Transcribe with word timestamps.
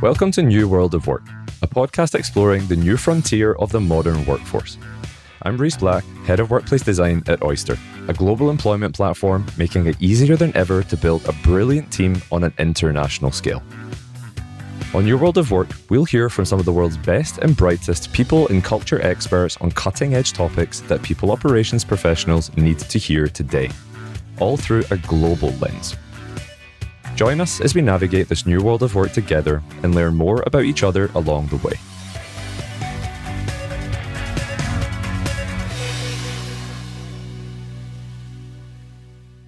Welcome 0.00 0.30
to 0.32 0.44
New 0.44 0.68
World 0.68 0.94
of 0.94 1.08
Work, 1.08 1.24
a 1.60 1.66
podcast 1.66 2.14
exploring 2.14 2.68
the 2.68 2.76
new 2.76 2.96
frontier 2.96 3.54
of 3.54 3.72
the 3.72 3.80
modern 3.80 4.24
workforce. 4.26 4.78
I'm 5.42 5.56
Reese 5.56 5.76
Black, 5.76 6.04
Head 6.24 6.38
of 6.38 6.52
Workplace 6.52 6.82
Design 6.82 7.24
at 7.26 7.42
Oyster, 7.42 7.76
a 8.06 8.12
global 8.12 8.48
employment 8.48 8.94
platform 8.94 9.44
making 9.56 9.88
it 9.88 9.96
easier 9.98 10.36
than 10.36 10.56
ever 10.56 10.84
to 10.84 10.96
build 10.96 11.26
a 11.26 11.32
brilliant 11.42 11.92
team 11.92 12.22
on 12.30 12.44
an 12.44 12.54
international 12.58 13.32
scale. 13.32 13.60
On 14.94 15.04
New 15.04 15.18
World 15.18 15.36
of 15.36 15.50
Work, 15.50 15.70
we'll 15.90 16.04
hear 16.04 16.30
from 16.30 16.44
some 16.44 16.60
of 16.60 16.64
the 16.64 16.72
world's 16.72 16.96
best 16.96 17.38
and 17.38 17.56
brightest 17.56 18.12
people 18.12 18.46
and 18.48 18.62
culture 18.62 19.02
experts 19.04 19.56
on 19.56 19.72
cutting 19.72 20.14
edge 20.14 20.32
topics 20.32 20.78
that 20.82 21.02
people 21.02 21.32
operations 21.32 21.84
professionals 21.84 22.56
need 22.56 22.78
to 22.78 23.00
hear 23.00 23.26
today, 23.26 23.68
all 24.38 24.56
through 24.56 24.84
a 24.92 24.96
global 24.98 25.50
lens. 25.54 25.96
Join 27.18 27.40
us 27.40 27.60
as 27.60 27.74
we 27.74 27.82
navigate 27.82 28.28
this 28.28 28.46
new 28.46 28.62
world 28.62 28.84
of 28.84 28.94
work 28.94 29.10
together 29.10 29.60
and 29.82 29.92
learn 29.92 30.14
more 30.14 30.40
about 30.46 30.62
each 30.62 30.84
other 30.84 31.10
along 31.16 31.48
the 31.48 31.56
way. 31.56 31.72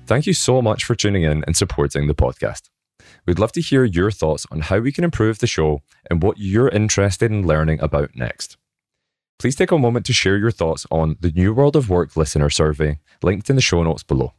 Thank 0.09 0.27
you 0.27 0.33
so 0.33 0.61
much 0.61 0.83
for 0.83 0.97
tuning 0.97 1.23
in 1.23 1.45
and 1.47 1.57
supporting 1.57 2.09
the 2.09 2.15
podcast. 2.17 2.63
We'd 3.25 3.39
love 3.39 3.53
to 3.53 3.61
hear 3.61 3.85
your 3.85 4.11
thoughts 4.11 4.49
on 4.51 4.63
how 4.63 4.81
we 4.81 4.91
can 4.91 5.05
improve 5.05 5.39
the 5.39 5.47
show 5.47 5.83
and 6.11 6.25
what 6.25 6.39
you're 6.39 6.71
interested 6.71 7.31
in 7.31 7.47
learning 7.47 7.79
about 7.79 8.17
next. 8.17 8.57
Please 9.39 9.55
take 9.55 9.71
a 9.71 9.79
moment 9.79 10.05
to 10.07 10.13
share 10.13 10.37
your 10.37 10.51
thoughts 10.51 10.89
on 10.91 11.19
the 11.21 11.31
New 11.31 11.55
World 11.55 11.77
of 11.77 11.89
Work 11.89 12.17
listener 12.17 12.51
survey 12.51 12.99
linked 13.23 13.49
in 13.49 13.55
the 13.55 13.63
show 13.63 13.85
notes 13.85 14.03
below. 14.03 14.35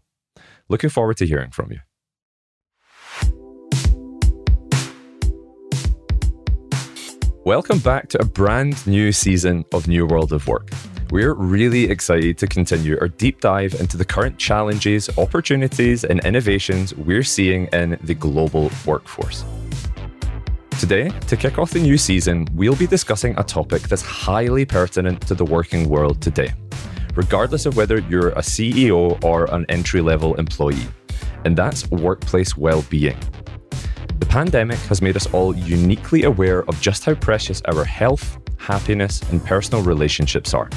Looking 0.67 0.89
forward 0.89 1.15
to 1.15 1.25
hearing 1.25 1.51
from 1.51 1.71
you. 1.71 1.79
Welcome 7.43 7.79
back 7.79 8.07
to 8.09 8.21
a 8.21 8.23
brand 8.23 8.85
new 8.85 9.11
season 9.11 9.65
of 9.73 9.87
New 9.87 10.05
World 10.05 10.31
of 10.31 10.47
Work. 10.47 10.69
We're 11.09 11.33
really 11.33 11.85
excited 11.85 12.37
to 12.37 12.45
continue 12.45 12.99
our 13.01 13.07
deep 13.07 13.41
dive 13.41 13.73
into 13.79 13.97
the 13.97 14.05
current 14.05 14.37
challenges, 14.37 15.09
opportunities, 15.17 16.03
and 16.03 16.23
innovations 16.23 16.93
we're 16.93 17.23
seeing 17.23 17.65
in 17.73 17.97
the 18.03 18.13
global 18.13 18.69
workforce. 18.85 19.43
Today, 20.79 21.09
to 21.09 21.35
kick 21.35 21.57
off 21.57 21.71
the 21.71 21.79
new 21.79 21.97
season, 21.97 22.47
we'll 22.53 22.75
be 22.75 22.85
discussing 22.85 23.33
a 23.39 23.43
topic 23.43 23.81
that's 23.83 24.03
highly 24.03 24.63
pertinent 24.63 25.25
to 25.25 25.33
the 25.33 25.43
working 25.43 25.89
world 25.89 26.21
today, 26.21 26.53
regardless 27.15 27.65
of 27.65 27.75
whether 27.75 28.01
you're 28.01 28.29
a 28.29 28.41
CEO 28.41 29.21
or 29.23 29.45
an 29.45 29.65
entry 29.67 30.01
level 30.01 30.35
employee, 30.35 30.87
and 31.43 31.57
that's 31.57 31.89
workplace 31.89 32.55
well 32.55 32.83
being. 32.91 33.17
The 34.21 34.27
pandemic 34.27 34.77
has 34.81 35.01
made 35.01 35.15
us 35.15 35.25
all 35.33 35.53
uniquely 35.55 36.23
aware 36.25 36.63
of 36.69 36.79
just 36.79 37.03
how 37.03 37.15
precious 37.15 37.59
our 37.63 37.83
health, 37.83 38.37
happiness, 38.57 39.19
and 39.31 39.43
personal 39.43 39.83
relationships 39.83 40.53
are, 40.53 40.69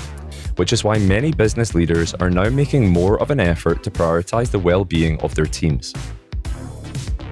which 0.56 0.72
is 0.72 0.82
why 0.82 0.96
many 0.96 1.30
business 1.30 1.74
leaders 1.74 2.14
are 2.14 2.30
now 2.30 2.48
making 2.48 2.88
more 2.88 3.20
of 3.20 3.30
an 3.30 3.40
effort 3.40 3.82
to 3.82 3.90
prioritize 3.90 4.50
the 4.50 4.58
well 4.58 4.82
being 4.82 5.20
of 5.20 5.34
their 5.34 5.44
teams. 5.44 5.92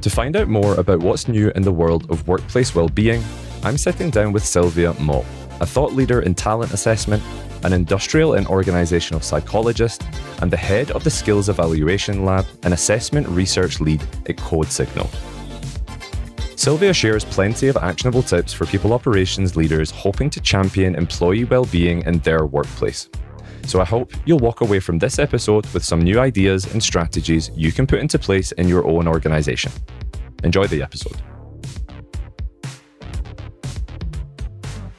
To 0.02 0.10
find 0.10 0.36
out 0.36 0.48
more 0.48 0.74
about 0.74 1.00
what's 1.00 1.28
new 1.28 1.50
in 1.56 1.62
the 1.62 1.72
world 1.72 2.08
of 2.10 2.28
workplace 2.28 2.74
well 2.74 2.90
being, 2.90 3.24
I'm 3.62 3.78
sitting 3.78 4.10
down 4.10 4.32
with 4.32 4.44
Sylvia 4.44 4.92
Moll, 5.00 5.24
a 5.60 5.66
thought 5.66 5.94
leader 5.94 6.20
in 6.20 6.34
talent 6.34 6.74
assessment, 6.74 7.22
an 7.64 7.72
industrial 7.72 8.34
and 8.34 8.46
organizational 8.48 9.22
psychologist, 9.22 10.04
and 10.42 10.50
the 10.50 10.58
head 10.58 10.90
of 10.90 11.04
the 11.04 11.10
Skills 11.10 11.48
Evaluation 11.48 12.26
Lab 12.26 12.44
and 12.64 12.74
assessment 12.74 13.26
research 13.28 13.80
lead 13.80 14.02
at 14.28 14.36
CodeSignal. 14.36 15.31
Sylvia 16.62 16.94
shares 16.94 17.24
plenty 17.24 17.66
of 17.66 17.76
actionable 17.76 18.22
tips 18.22 18.52
for 18.52 18.66
people 18.66 18.92
operations 18.92 19.56
leaders 19.56 19.90
hoping 19.90 20.30
to 20.30 20.40
champion 20.40 20.94
employee 20.94 21.42
well-being 21.42 22.02
in 22.02 22.20
their 22.20 22.46
workplace. 22.46 23.08
So 23.66 23.80
I 23.80 23.84
hope 23.84 24.12
you'll 24.26 24.38
walk 24.38 24.60
away 24.60 24.78
from 24.78 25.00
this 25.00 25.18
episode 25.18 25.66
with 25.74 25.82
some 25.82 26.00
new 26.00 26.20
ideas 26.20 26.72
and 26.72 26.80
strategies 26.80 27.50
you 27.56 27.72
can 27.72 27.84
put 27.84 27.98
into 27.98 28.16
place 28.16 28.52
in 28.52 28.68
your 28.68 28.86
own 28.86 29.08
organization. 29.08 29.72
Enjoy 30.44 30.68
the 30.68 30.84
episode. 30.84 31.20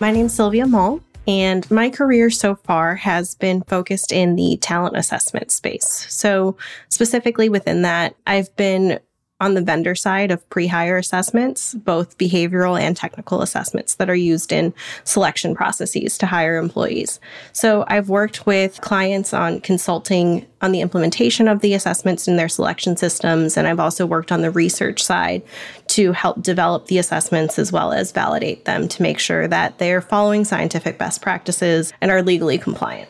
My 0.02 0.12
name's 0.12 0.34
Sylvia 0.34 0.68
Moll, 0.68 1.00
and 1.30 1.72
my 1.72 1.90
career 1.90 2.30
so 2.30 2.56
far 2.56 2.98
has 2.98 3.36
been 3.36 3.64
focused 3.70 4.12
in 4.12 4.36
the 4.36 4.58
talent 4.58 4.98
assessment 4.98 5.50
space. 5.50 6.08
So, 6.10 6.58
specifically 6.90 7.48
within 7.48 7.84
that, 7.84 8.18
I've 8.28 8.54
been 8.58 9.00
on 9.44 9.56
the 9.56 9.62
vendor 9.62 9.94
side 9.94 10.32
of 10.32 10.50
pre 10.50 10.68
hire 10.68 10.98
assessments, 10.98 11.74
both 11.74 12.18
behavioral 12.18 12.80
and 12.80 12.96
technical 12.96 13.42
assessments 13.42 13.96
that 13.96 14.10
are 14.10 14.16
used 14.16 14.54
in 14.54 14.74
selection 15.04 15.54
processes 15.54 16.18
to 16.18 16.26
hire 16.26 16.56
employees. 16.56 17.20
So 17.52 17.84
I've 17.90 18.08
worked 18.08 18.46
with 18.46 18.80
clients 18.80 19.34
on 19.34 19.60
consulting 19.60 20.46
on 20.62 20.72
the 20.72 20.80
implementation 20.80 21.50
of 21.50 21.60
the 21.60 21.74
assessments 21.74 22.26
in 22.26 22.38
their 22.38 22.48
selection 22.48 22.96
systems. 22.96 23.58
And 23.58 23.68
I've 23.68 23.82
also 23.82 24.06
worked 24.06 24.32
on 24.32 24.42
the 24.42 24.50
research 24.50 25.04
side 25.04 25.44
to 25.88 26.14
help 26.14 26.42
develop 26.42 26.86
the 26.86 26.98
assessments 26.98 27.60
as 27.60 27.70
well 27.70 27.92
as 27.92 28.14
validate 28.14 28.64
them 28.64 28.88
to 28.88 29.02
make 29.02 29.20
sure 29.20 29.46
that 29.50 29.78
they're 29.78 30.00
following 30.02 30.46
scientific 30.46 30.98
best 30.98 31.22
practices 31.22 31.92
and 32.00 32.10
are 32.10 32.24
legally 32.24 32.58
compliant. 32.58 33.10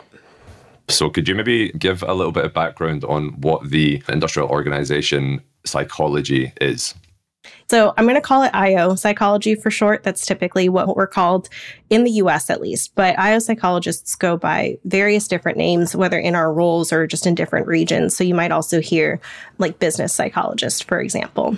So, 0.89 1.09
could 1.09 1.29
you 1.29 1.35
maybe 1.35 1.71
give 1.73 2.03
a 2.03 2.13
little 2.13 2.33
bit 2.33 2.43
of 2.43 2.53
background 2.53 3.05
on 3.05 3.29
what 3.39 3.69
the 3.69 4.03
industrial 4.09 4.49
organization 4.49 5.41
psychology 5.65 6.53
is? 6.61 6.93
So 7.69 7.93
I'm 7.97 8.05
going 8.05 8.15
to 8.15 8.21
call 8.21 8.43
it 8.43 8.53
IO 8.53 8.95
psychology 8.95 9.55
for 9.55 9.71
short. 9.71 10.03
That's 10.03 10.25
typically 10.25 10.69
what 10.69 10.95
we're 10.95 11.07
called 11.07 11.49
in 11.89 12.03
the 12.03 12.11
US 12.11 12.49
at 12.49 12.61
least. 12.61 12.93
But 12.95 13.17
IO 13.17 13.39
psychologists 13.39 14.15
go 14.15 14.37
by 14.37 14.77
various 14.85 15.27
different 15.27 15.57
names, 15.57 15.95
whether 15.95 16.17
in 16.17 16.35
our 16.35 16.53
roles 16.53 16.93
or 16.93 17.07
just 17.07 17.25
in 17.25 17.35
different 17.35 17.67
regions. 17.67 18.15
So 18.15 18.23
you 18.23 18.35
might 18.35 18.51
also 18.51 18.79
hear 18.79 19.19
like 19.57 19.79
business 19.79 20.13
psychologist, 20.13 20.83
for 20.85 20.99
example. 20.99 21.57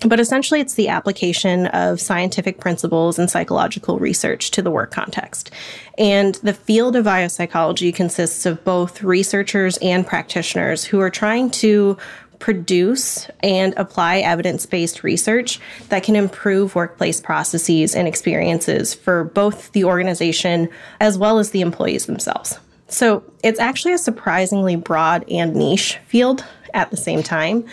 But 0.00 0.20
essentially, 0.20 0.60
it's 0.60 0.74
the 0.74 0.88
application 0.88 1.68
of 1.68 2.02
scientific 2.02 2.60
principles 2.60 3.18
and 3.18 3.30
psychological 3.30 3.98
research 3.98 4.50
to 4.50 4.60
the 4.60 4.70
work 4.70 4.90
context. 4.90 5.50
And 5.96 6.34
the 6.36 6.52
field 6.52 6.96
of 6.96 7.06
IO 7.06 7.28
psychology 7.28 7.92
consists 7.92 8.44
of 8.44 8.62
both 8.62 9.02
researchers 9.02 9.78
and 9.78 10.06
practitioners 10.06 10.84
who 10.84 11.00
are 11.00 11.08
trying 11.08 11.50
to 11.52 11.96
produce 12.38 13.28
and 13.40 13.74
apply 13.76 14.18
evidence 14.18 14.66
based 14.66 15.02
research 15.02 15.60
that 15.88 16.02
can 16.02 16.16
improve 16.16 16.74
workplace 16.74 17.20
processes 17.20 17.94
and 17.94 18.06
experiences 18.06 18.94
for 18.94 19.24
both 19.24 19.72
the 19.72 19.84
organization 19.84 20.68
as 21.00 21.18
well 21.18 21.38
as 21.38 21.50
the 21.50 21.60
employees 21.60 22.06
themselves. 22.06 22.58
So 22.88 23.24
it's 23.42 23.58
actually 23.58 23.94
a 23.94 23.98
surprisingly 23.98 24.76
broad 24.76 25.24
and 25.28 25.54
niche 25.54 25.98
field 26.06 26.44
at 26.74 26.90
the 26.90 26.96
same 26.96 27.22
time. 27.22 27.64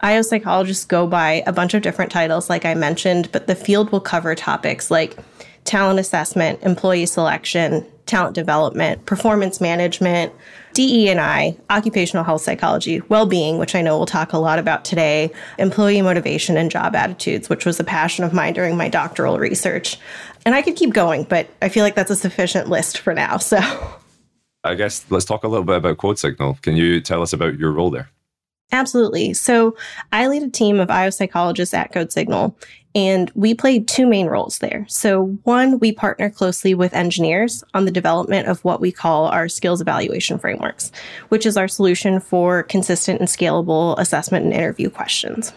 IO 0.00 0.22
psychologists 0.22 0.84
go 0.84 1.06
by 1.06 1.42
a 1.46 1.52
bunch 1.52 1.74
of 1.74 1.82
different 1.82 2.10
titles, 2.10 2.48
like 2.48 2.64
I 2.64 2.74
mentioned, 2.74 3.30
but 3.32 3.46
the 3.46 3.54
field 3.54 3.90
will 3.92 4.00
cover 4.00 4.34
topics 4.34 4.90
like 4.90 5.16
talent 5.64 5.98
assessment, 5.98 6.62
employee 6.62 7.06
selection, 7.06 7.86
talent 8.06 8.34
development, 8.34 9.04
performance 9.06 9.60
management, 9.60 10.32
DE&I, 10.74 11.56
occupational 11.70 12.24
health 12.24 12.42
psychology, 12.42 13.00
well-being, 13.08 13.58
which 13.58 13.74
I 13.74 13.82
know 13.82 13.96
we'll 13.96 14.06
talk 14.06 14.32
a 14.32 14.38
lot 14.38 14.58
about 14.58 14.84
today, 14.84 15.30
employee 15.58 16.02
motivation 16.02 16.56
and 16.56 16.70
job 16.70 16.94
attitudes, 16.94 17.48
which 17.48 17.66
was 17.66 17.78
a 17.78 17.84
passion 17.84 18.24
of 18.24 18.32
mine 18.32 18.54
during 18.54 18.76
my 18.76 18.88
doctoral 18.88 19.38
research. 19.38 19.98
And 20.44 20.54
I 20.54 20.62
could 20.62 20.76
keep 20.76 20.92
going, 20.92 21.24
but 21.24 21.48
I 21.60 21.68
feel 21.68 21.84
like 21.84 21.94
that's 21.94 22.10
a 22.10 22.16
sufficient 22.16 22.68
list 22.68 22.98
for 22.98 23.14
now. 23.14 23.36
So 23.38 23.58
I 24.64 24.74
guess 24.74 25.04
let's 25.10 25.24
talk 25.24 25.44
a 25.44 25.48
little 25.48 25.64
bit 25.64 25.76
about 25.76 25.98
CodeSignal. 25.98 26.60
Can 26.62 26.76
you 26.76 27.00
tell 27.00 27.22
us 27.22 27.32
about 27.32 27.58
your 27.58 27.72
role 27.72 27.90
there? 27.90 28.10
Absolutely. 28.70 29.34
So 29.34 29.76
I 30.12 30.28
lead 30.28 30.42
a 30.42 30.48
team 30.48 30.80
of 30.80 30.90
IO 30.90 31.10
psychologists 31.10 31.74
at 31.74 31.92
CodeSignal, 31.92 32.54
and 32.94 33.30
we 33.34 33.54
play 33.54 33.78
two 33.78 34.06
main 34.06 34.26
roles 34.26 34.58
there. 34.58 34.84
So, 34.88 35.38
one, 35.44 35.78
we 35.78 35.92
partner 35.92 36.28
closely 36.28 36.74
with 36.74 36.92
engineers 36.94 37.64
on 37.74 37.84
the 37.84 37.90
development 37.90 38.48
of 38.48 38.62
what 38.64 38.80
we 38.80 38.92
call 38.92 39.26
our 39.26 39.48
skills 39.48 39.80
evaluation 39.80 40.38
frameworks, 40.38 40.92
which 41.28 41.46
is 41.46 41.56
our 41.56 41.68
solution 41.68 42.20
for 42.20 42.62
consistent 42.64 43.20
and 43.20 43.28
scalable 43.28 43.98
assessment 43.98 44.44
and 44.44 44.54
interview 44.54 44.90
questions. 44.90 45.52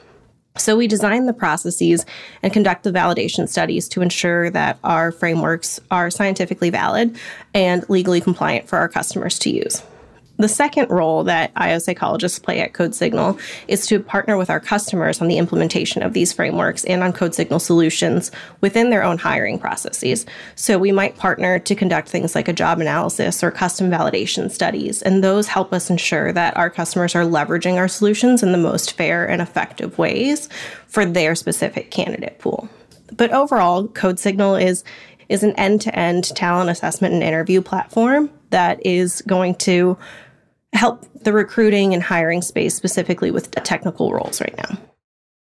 So, 0.58 0.78
we 0.78 0.88
design 0.88 1.26
the 1.26 1.34
processes 1.34 2.06
and 2.42 2.54
conduct 2.54 2.84
the 2.84 2.92
validation 2.92 3.50
studies 3.50 3.90
to 3.90 4.02
ensure 4.02 4.50
that 4.52 4.80
our 4.84 5.12
frameworks 5.12 5.80
are 5.92 6.10
scientifically 6.10 6.70
valid 6.70 7.18
and 7.54 7.88
legally 7.90 8.22
compliant 8.22 8.70
for 8.70 8.78
our 8.78 8.88
customers 8.88 9.38
to 9.40 9.50
use. 9.50 9.84
The 10.38 10.50
second 10.50 10.90
role 10.90 11.24
that 11.24 11.52
IO 11.56 11.80
psychologists 11.80 12.40
play 12.40 12.60
at 12.60 12.74
CodeSignal 12.74 13.40
is 13.68 13.88
to 13.88 14.00
partner 14.00 14.36
with 14.38 14.50
our 14.50 14.60
customers 14.60 15.22
on 15.22 15.30
the 15.30 15.38
implementation 15.38 16.04
of 16.04 16.14
these 16.14 16.34
frameworks 16.34 16.84
and 16.84 17.04
on 17.04 17.14
CodeSignal 17.14 17.62
solutions 17.62 18.32
within 18.60 18.90
their 18.90 19.04
own 19.04 19.18
hiring 19.18 19.58
processes. 19.58 20.26
So 20.56 20.78
we 20.78 20.92
might 20.92 21.18
partner 21.18 21.58
to 21.60 21.76
conduct 21.76 22.10
things 22.10 22.36
like 22.36 22.50
a 22.50 22.54
job 22.54 22.82
analysis 22.82 23.44
or 23.44 23.52
custom 23.52 23.90
validation 23.90 24.52
studies, 24.52 25.02
and 25.02 25.24
those 25.24 25.48
help 25.48 25.72
us 25.72 25.90
ensure 25.90 26.34
that 26.34 26.58
our 26.58 26.70
customers 26.70 27.16
are 27.16 27.24
leveraging 27.24 27.76
our 27.76 27.88
solutions 27.88 28.44
in 28.44 28.52
the 28.52 28.58
most 28.58 28.94
fair 28.94 29.28
and 29.28 29.42
effective 29.42 29.98
ways 29.98 30.50
for 30.88 31.06
their 31.06 31.36
specific 31.36 31.92
candidate 31.92 32.40
pool. 32.40 32.68
But 33.16 33.31
overall, 33.31 33.88
CodeSignal 33.88 34.62
is 34.62 34.84
is 35.28 35.42
an 35.42 35.54
end-to-end 35.54 36.24
talent 36.36 36.70
assessment 36.70 37.12
and 37.14 37.24
interview 37.24 37.60
platform 37.60 38.30
that 38.52 38.86
is 38.86 39.24
going 39.24 39.56
to 39.56 39.98
help 40.75 41.06
the 41.24 41.33
recruiting 41.33 41.94
and 41.94 42.04
hiring 42.04 42.42
space 42.42 42.75
specifically 42.75 43.31
with 43.31 43.51
technical 43.51 44.12
roles 44.13 44.42
right 44.42 44.56
now. 44.57 44.77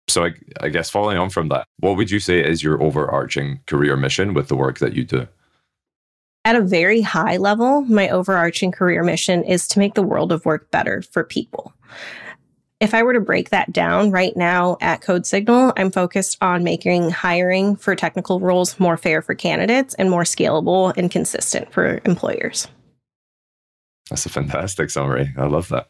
So 0.08 0.24
I, 0.24 0.32
I 0.60 0.68
guess 0.68 0.90
following 0.90 1.18
on 1.18 1.30
from 1.30 1.48
that, 1.48 1.66
what 1.78 1.96
would 1.96 2.10
you 2.10 2.18
say 2.18 2.44
is 2.44 2.62
your 2.62 2.82
overarching 2.82 3.60
career 3.66 3.96
mission 3.96 4.34
with 4.34 4.48
the 4.48 4.56
work 4.56 4.78
that 4.80 4.94
you 4.94 5.04
do? 5.04 5.28
At 6.44 6.56
a 6.56 6.62
very 6.62 7.02
high 7.02 7.36
level, 7.36 7.82
my 7.82 8.08
overarching 8.08 8.72
career 8.72 9.04
mission 9.04 9.44
is 9.44 9.68
to 9.68 9.78
make 9.78 9.94
the 9.94 10.02
world 10.02 10.32
of 10.32 10.44
work 10.44 10.70
better 10.70 11.02
for 11.02 11.22
people. 11.22 11.72
If 12.80 12.94
I 12.94 13.02
were 13.02 13.12
to 13.12 13.20
break 13.20 13.50
that 13.50 13.72
down 13.72 14.10
right 14.10 14.34
now 14.34 14.78
at 14.80 15.02
CodeSignal, 15.02 15.74
I'm 15.76 15.90
focused 15.90 16.38
on 16.40 16.64
making 16.64 17.10
hiring 17.10 17.76
for 17.76 17.94
technical 17.94 18.40
roles 18.40 18.80
more 18.80 18.96
fair 18.96 19.20
for 19.20 19.34
candidates 19.34 19.94
and 19.94 20.08
more 20.08 20.22
scalable 20.22 20.94
and 20.96 21.10
consistent 21.10 21.70
for 21.70 22.00
employers. 22.06 22.68
That's 24.10 24.26
a 24.26 24.28
fantastic 24.28 24.90
summary. 24.90 25.32
I 25.38 25.46
love 25.46 25.68
that. 25.68 25.88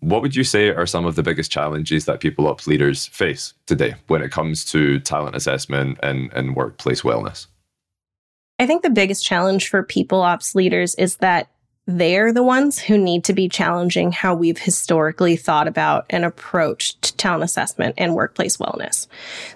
What 0.00 0.20
would 0.20 0.34
you 0.34 0.42
say 0.42 0.70
are 0.70 0.86
some 0.86 1.06
of 1.06 1.14
the 1.14 1.22
biggest 1.22 1.52
challenges 1.52 2.06
that 2.06 2.20
people 2.20 2.48
ops 2.48 2.66
leaders 2.66 3.06
face 3.06 3.54
today 3.66 3.94
when 4.08 4.20
it 4.20 4.32
comes 4.32 4.64
to 4.66 4.98
talent 4.98 5.36
assessment 5.36 5.98
and, 6.02 6.32
and 6.32 6.56
workplace 6.56 7.02
wellness? 7.02 7.46
I 8.58 8.66
think 8.66 8.82
the 8.82 8.90
biggest 8.90 9.24
challenge 9.24 9.68
for 9.68 9.84
people 9.84 10.20
ops 10.20 10.54
leaders 10.56 10.96
is 10.96 11.16
that 11.16 11.48
they're 11.86 12.32
the 12.32 12.42
ones 12.42 12.78
who 12.78 12.98
need 12.98 13.24
to 13.24 13.32
be 13.32 13.48
challenging 13.48 14.12
how 14.12 14.34
we've 14.34 14.58
historically 14.58 15.36
thought 15.36 15.66
about 15.66 16.06
and 16.10 16.24
approached 16.24 17.16
talent 17.18 17.44
assessment 17.44 17.94
and 17.98 18.14
workplace 18.14 18.56
wellness. 18.56 19.06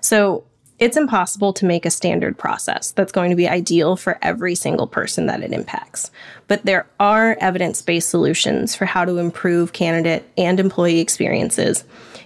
So 0.01 0.45
it's 0.79 0.97
impossible 0.97 1.53
to 1.55 1.65
make 1.65 1.87
a 1.87 1.91
standard 1.91 2.37
process 2.37 2.93
that's 2.93 3.13
going 3.13 3.31
to 3.31 3.37
be 3.37 3.49
ideal 3.49 3.97
for 3.97 4.19
every 4.21 4.55
single 4.55 4.87
person 4.87 5.27
that 5.27 5.43
it 5.43 5.53
impacts. 5.53 6.11
But 6.49 6.65
there 6.65 6.87
are 7.01 7.37
evidence 7.41 7.81
based 7.81 8.11
solutions 8.11 8.75
for 8.75 8.85
how 8.85 9.05
to 9.05 9.19
improve 9.19 9.73
candidate 9.73 10.29
and 10.37 10.61
employee 10.61 11.01
experiences. 11.01 11.85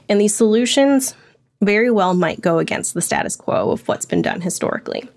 And 0.08 0.20
these 0.20 0.34
solutions 0.34 1.14
very 1.62 1.90
well 1.90 2.14
might 2.14 2.40
go 2.40 2.58
against 2.58 2.94
the 2.94 3.02
status 3.02 3.36
quo 3.36 3.70
of 3.70 3.86
what's 3.86 4.06
been 4.06 4.22
done 4.22 4.40
historically. 4.40 5.08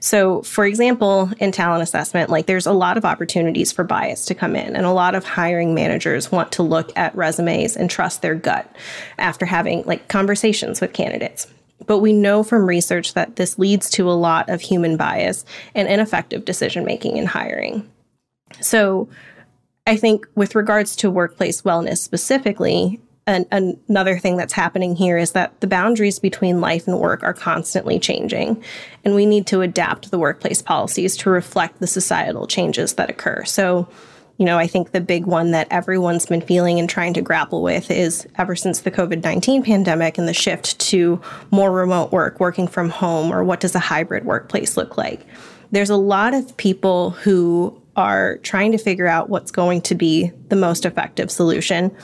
So, 0.00 0.42
for 0.42 0.64
example, 0.64 1.30
in 1.40 1.50
talent 1.50 1.82
assessment, 1.82 2.30
like 2.30 2.46
there's 2.46 2.66
a 2.66 2.72
lot 2.72 2.96
of 2.96 3.04
opportunities 3.04 3.72
for 3.72 3.82
bias 3.82 4.26
to 4.26 4.34
come 4.34 4.54
in, 4.54 4.76
and 4.76 4.86
a 4.86 4.92
lot 4.92 5.16
of 5.16 5.24
hiring 5.24 5.74
managers 5.74 6.30
want 6.30 6.52
to 6.52 6.62
look 6.62 6.96
at 6.96 7.16
resumes 7.16 7.76
and 7.76 7.90
trust 7.90 8.22
their 8.22 8.36
gut 8.36 8.72
after 9.18 9.44
having 9.44 9.82
like 9.86 10.06
conversations 10.06 10.80
with 10.80 10.92
candidates. 10.92 11.48
But 11.86 11.98
we 11.98 12.12
know 12.12 12.42
from 12.42 12.66
research 12.66 13.14
that 13.14 13.36
this 13.36 13.58
leads 13.58 13.88
to 13.90 14.10
a 14.10 14.12
lot 14.12 14.48
of 14.48 14.60
human 14.60 14.96
bias 14.96 15.44
and 15.74 15.88
ineffective 15.88 16.44
decision 16.44 16.84
making 16.84 17.16
in 17.16 17.26
hiring. 17.26 17.88
So, 18.60 19.08
I 19.86 19.96
think 19.96 20.26
with 20.34 20.54
regards 20.54 20.96
to 20.96 21.10
workplace 21.10 21.62
wellness 21.62 21.98
specifically, 21.98 23.00
an, 23.26 23.46
another 23.88 24.18
thing 24.18 24.36
that's 24.36 24.54
happening 24.54 24.96
here 24.96 25.18
is 25.18 25.32
that 25.32 25.60
the 25.60 25.66
boundaries 25.66 26.18
between 26.18 26.60
life 26.60 26.86
and 26.86 26.98
work 26.98 27.22
are 27.22 27.34
constantly 27.34 27.98
changing, 27.98 28.62
and 29.04 29.14
we 29.14 29.26
need 29.26 29.46
to 29.48 29.60
adapt 29.60 30.10
the 30.10 30.18
workplace 30.18 30.62
policies 30.62 31.16
to 31.18 31.30
reflect 31.30 31.78
the 31.78 31.86
societal 31.86 32.46
changes 32.46 32.94
that 32.94 33.10
occur. 33.10 33.44
So, 33.44 33.88
you 34.38 34.44
know, 34.44 34.56
I 34.56 34.68
think 34.68 34.92
the 34.92 35.00
big 35.00 35.26
one 35.26 35.50
that 35.50 35.66
everyone's 35.70 36.24
been 36.24 36.40
feeling 36.40 36.78
and 36.78 36.88
trying 36.88 37.12
to 37.14 37.20
grapple 37.20 37.60
with 37.60 37.90
is 37.90 38.26
ever 38.36 38.54
since 38.54 38.80
the 38.80 38.90
COVID 38.90 39.22
19 39.22 39.64
pandemic 39.64 40.16
and 40.16 40.28
the 40.28 40.32
shift 40.32 40.78
to 40.78 41.20
more 41.50 41.72
remote 41.72 42.12
work, 42.12 42.38
working 42.38 42.68
from 42.68 42.88
home, 42.88 43.32
or 43.32 43.42
what 43.42 43.58
does 43.58 43.74
a 43.74 43.80
hybrid 43.80 44.24
workplace 44.24 44.76
look 44.76 44.96
like? 44.96 45.26
There's 45.72 45.90
a 45.90 45.96
lot 45.96 46.34
of 46.34 46.56
people 46.56 47.10
who 47.10 47.78
are 47.96 48.38
trying 48.38 48.70
to 48.70 48.78
figure 48.78 49.08
out 49.08 49.28
what's 49.28 49.50
going 49.50 49.80
to 49.82 49.94
be 49.96 50.30
the 50.48 50.56
most 50.56 50.86
effective 50.86 51.32
solution. 51.32 51.94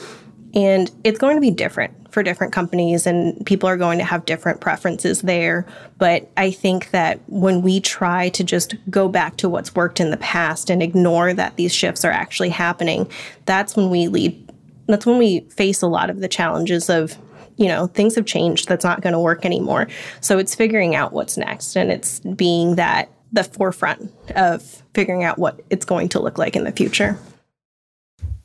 And 0.54 0.90
it's 1.02 1.18
going 1.18 1.36
to 1.36 1.40
be 1.40 1.50
different 1.50 2.12
for 2.12 2.22
different 2.22 2.52
companies, 2.52 3.06
and 3.06 3.44
people 3.44 3.68
are 3.68 3.76
going 3.76 3.98
to 3.98 4.04
have 4.04 4.24
different 4.24 4.60
preferences 4.60 5.22
there. 5.22 5.66
But 5.98 6.30
I 6.36 6.52
think 6.52 6.90
that 6.92 7.20
when 7.26 7.60
we 7.60 7.80
try 7.80 8.28
to 8.30 8.44
just 8.44 8.76
go 8.88 9.08
back 9.08 9.36
to 9.38 9.48
what's 9.48 9.74
worked 9.74 9.98
in 9.98 10.10
the 10.10 10.16
past 10.16 10.70
and 10.70 10.80
ignore 10.82 11.34
that 11.34 11.56
these 11.56 11.74
shifts 11.74 12.04
are 12.04 12.12
actually 12.12 12.50
happening, 12.50 13.10
that's 13.46 13.74
when 13.74 13.90
we 13.90 14.06
lead, 14.06 14.52
that's 14.86 15.06
when 15.06 15.18
we 15.18 15.40
face 15.50 15.82
a 15.82 15.88
lot 15.88 16.08
of 16.08 16.20
the 16.20 16.28
challenges 16.28 16.88
of 16.88 17.18
you 17.56 17.68
know, 17.68 17.86
things 17.86 18.16
have 18.16 18.26
changed. 18.26 18.68
That's 18.68 18.84
not 18.84 19.00
going 19.00 19.12
to 19.12 19.20
work 19.20 19.44
anymore. 19.44 19.86
So 20.20 20.38
it's 20.38 20.56
figuring 20.56 20.96
out 20.96 21.12
what's 21.12 21.36
next 21.36 21.76
and 21.76 21.90
it's 21.90 22.18
being 22.18 22.74
that 22.76 23.08
the 23.32 23.44
forefront 23.44 24.10
of 24.34 24.82
figuring 24.94 25.24
out 25.24 25.38
what 25.38 25.60
it's 25.70 25.84
going 25.84 26.08
to 26.10 26.20
look 26.20 26.38
like 26.38 26.56
in 26.56 26.64
the 26.64 26.72
future. 26.72 27.18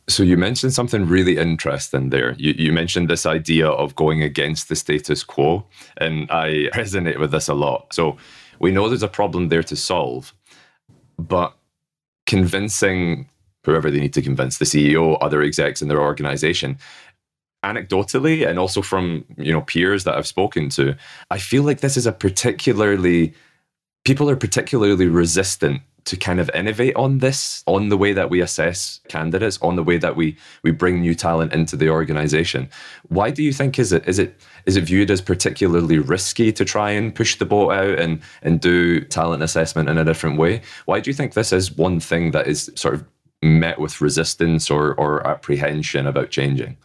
So 0.09 0.23
you 0.23 0.37
mentioned 0.37 0.73
something 0.73 1.05
really 1.05 1.37
interesting 1.37 2.09
there. 2.09 2.33
You, 2.33 2.55
you 2.57 2.73
mentioned 2.73 3.09
this 3.09 3.27
idea 3.27 3.67
of 3.67 3.95
going 3.95 4.23
against 4.23 4.67
the 4.67 4.75
status 4.75 5.23
quo, 5.23 5.65
and 5.97 6.29
I 6.31 6.47
resonate 6.73 7.19
with 7.19 7.31
this 7.31 7.47
a 7.47 7.53
lot. 7.53 7.93
So 7.93 8.17
we 8.59 8.71
know 8.71 8.89
there's 8.89 9.03
a 9.03 9.07
problem 9.07 9.49
there 9.49 9.63
to 9.63 9.75
solve, 9.75 10.33
but 11.19 11.55
convincing 12.25 13.29
whoever 13.63 13.91
they 13.91 13.99
need 13.99 14.13
to 14.13 14.21
convince, 14.21 14.57
the 14.57 14.65
CEO, 14.65 15.17
other 15.21 15.43
execs 15.43 15.81
in 15.81 15.89
their 15.89 16.01
organization, 16.01 16.79
anecdotally 17.63 18.47
and 18.47 18.57
also 18.57 18.81
from 18.81 19.25
you 19.37 19.51
know 19.51 19.61
peers 19.61 20.05
that 20.05 20.15
I've 20.15 20.27
spoken 20.27 20.69
to, 20.69 20.95
I 21.29 21.37
feel 21.37 21.63
like 21.63 21.81
this 21.81 21.97
is 21.97 22.07
a 22.07 22.11
particularly 22.11 23.33
people 24.05 24.29
are 24.29 24.35
particularly 24.35 25.07
resistant 25.07 25.81
to 26.09 26.17
kind 26.17 26.39
of 26.39 26.49
innovate 26.55 26.95
on 26.95 27.19
this, 27.19 27.63
on 27.67 27.89
the 27.89 27.97
way 27.97 28.13
that 28.13 28.31
we 28.31 28.41
assess 28.41 28.99
candidates, 29.09 29.59
on 29.61 29.75
the 29.75 29.83
way 29.83 29.97
that 29.97 30.15
we 30.15 30.35
we 30.63 30.71
bring 30.71 31.01
new 31.01 31.13
talent 31.13 31.53
into 31.53 31.77
the 31.77 31.89
organization. 31.89 32.67
Why 33.09 33.29
do 33.29 33.43
you 33.43 33.53
think 33.53 33.77
is 33.77 33.93
it 33.93 34.07
is 34.07 34.17
it 34.17 34.35
is 34.65 34.75
it 34.75 34.85
viewed 34.85 35.11
as 35.11 35.21
particularly 35.21 35.99
risky 35.99 36.51
to 36.53 36.65
try 36.65 36.89
and 36.89 37.13
push 37.13 37.37
the 37.37 37.45
boat 37.45 37.71
out 37.71 37.99
and 37.99 38.21
and 38.41 38.59
do 38.59 39.01
talent 39.01 39.43
assessment 39.43 39.87
in 39.87 39.99
a 39.99 40.03
different 40.03 40.39
way? 40.39 40.61
Why 40.85 40.99
do 40.99 41.11
you 41.11 41.13
think 41.13 41.33
this 41.33 41.53
is 41.53 41.77
one 41.77 41.99
thing 41.99 42.31
that 42.31 42.47
is 42.47 42.71
sort 42.73 42.95
of 42.95 43.05
met 43.43 43.79
with 43.79 44.01
resistance 44.01 44.71
or 44.71 44.95
or 44.95 45.25
apprehension 45.27 46.07
about 46.07 46.31
changing? 46.31 46.75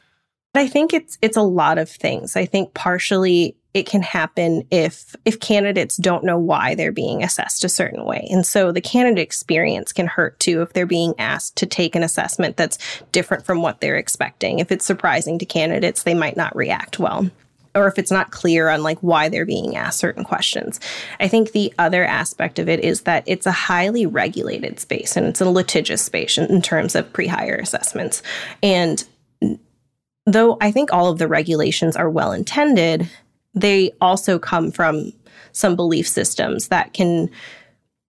I 0.55 0.69
think 0.69 0.93
it's 0.93 1.17
it's 1.23 1.39
a 1.39 1.43
lot 1.43 1.79
of 1.79 1.89
things. 1.89 2.37
I 2.37 2.45
think 2.45 2.75
partially 2.75 3.57
it 3.75 3.87
can 3.87 4.03
happen 4.03 4.67
if 4.71 5.17
if 5.25 5.41
candidates 5.41 5.97
don't 5.97 6.25
know 6.25 6.39
why 6.39 6.77
they're 6.77 6.93
being 6.93 7.23
assessed 7.23 7.65
a 7.65 7.69
certain 7.69 8.05
way. 8.05 8.27
And 8.31 8.47
so 8.47 8.71
the 8.71 8.81
candidate 8.81 9.23
experience 9.23 9.93
can 9.93 10.07
hurt 10.07 10.39
too 10.39 10.63
if 10.63 10.73
they're 10.73 10.87
being 10.87 11.15
asked 11.19 11.57
to 11.57 11.67
take 11.67 11.97
an 11.97 12.05
assessment 12.05 12.57
that's 12.57 12.79
different 13.11 13.45
from 13.45 13.61
what 13.61 13.81
they're 13.81 13.97
expecting. 13.97 14.61
If 14.61 14.71
it's 14.71 14.87
surprising 14.87 15.39
to 15.41 15.45
candidates, 15.45 16.05
they 16.05 16.15
might 16.15 16.37
not 16.37 16.55
react 16.55 17.01
well 17.01 17.29
or 17.75 17.89
if 17.89 17.99
it's 17.99 18.13
not 18.13 18.31
clear 18.31 18.69
on 18.69 18.85
like 18.85 18.99
why 19.01 19.29
they're 19.29 19.45
being 19.45 19.77
asked 19.77 19.99
certain 19.99 20.23
questions. 20.23 20.79
I 21.19 21.27
think 21.27 21.51
the 21.51 21.75
other 21.77 22.05
aspect 22.05 22.61
of 22.61 22.69
it 22.69 22.81
is 22.81 23.03
that 23.03 23.25
it's 23.27 23.47
a 23.47 23.53
highly 23.53 24.07
regulated 24.07 24.79
space 24.79 25.17
and 25.17 25.27
it's 25.27 25.41
a 25.41 25.51
litigious 25.51 26.03
space 26.03 26.39
in, 26.39 26.47
in 26.47 26.63
terms 26.63 26.95
of 26.95 27.13
pre-hire 27.13 27.57
assessments. 27.57 28.23
And 28.63 29.05
though 30.27 30.57
I 30.61 30.71
think 30.71 30.93
all 30.93 31.11
of 31.11 31.19
the 31.19 31.27
regulations 31.27 31.97
are 31.97 32.09
well 32.09 32.31
intended, 32.31 33.09
they 33.55 33.93
also 34.01 34.39
come 34.39 34.71
from 34.71 35.13
some 35.53 35.77
belief 35.77 36.09
systems 36.09 36.69
that 36.69 36.93
can 36.93 37.31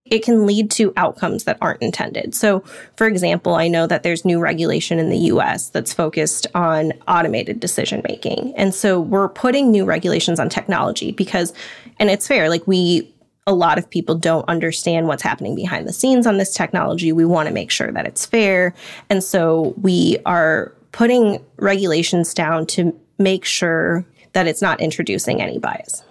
it 0.05 0.23
can 0.23 0.45
lead 0.45 0.69
to 0.69 0.93
outcomes 0.97 1.45
that 1.45 1.57
aren't 1.61 1.81
intended. 1.81 2.35
So, 2.35 2.59
for 2.95 3.07
example, 3.07 3.55
I 3.55 3.67
know 3.67 3.87
that 3.87 4.03
there's 4.03 4.23
new 4.23 4.39
regulation 4.39 4.99
in 4.99 5.09
the 5.09 5.17
US 5.17 5.69
that's 5.69 5.93
focused 5.93 6.45
on 6.53 6.93
automated 7.07 7.59
decision 7.59 8.03
making. 8.07 8.53
And 8.55 8.73
so 8.73 8.99
we're 8.99 9.29
putting 9.29 9.71
new 9.71 9.83
regulations 9.83 10.39
on 10.39 10.47
technology 10.47 11.11
because, 11.11 11.53
and 11.99 12.11
it's 12.11 12.27
fair, 12.27 12.49
like 12.49 12.67
we, 12.67 13.11
a 13.47 13.53
lot 13.53 13.79
of 13.79 13.89
people 13.89 14.13
don't 14.13 14.47
understand 14.47 15.07
what's 15.07 15.23
happening 15.23 15.55
behind 15.55 15.87
the 15.87 15.93
scenes 15.93 16.27
on 16.27 16.37
this 16.37 16.53
technology. 16.53 17.11
We 17.11 17.25
want 17.25 17.47
to 17.47 17.53
make 17.53 17.71
sure 17.71 17.91
that 17.91 18.05
it's 18.05 18.27
fair. 18.27 18.75
And 19.09 19.23
so 19.23 19.73
we 19.81 20.17
are 20.27 20.71
putting 20.91 21.43
regulations 21.57 22.33
down 22.35 22.67
to 22.67 22.97
make 23.17 23.43
sure 23.43 24.05
that 24.35 24.47
it's 24.47 24.61
not 24.61 24.81
introducing 24.81 25.41
any 25.41 25.57
bias. 25.57 26.03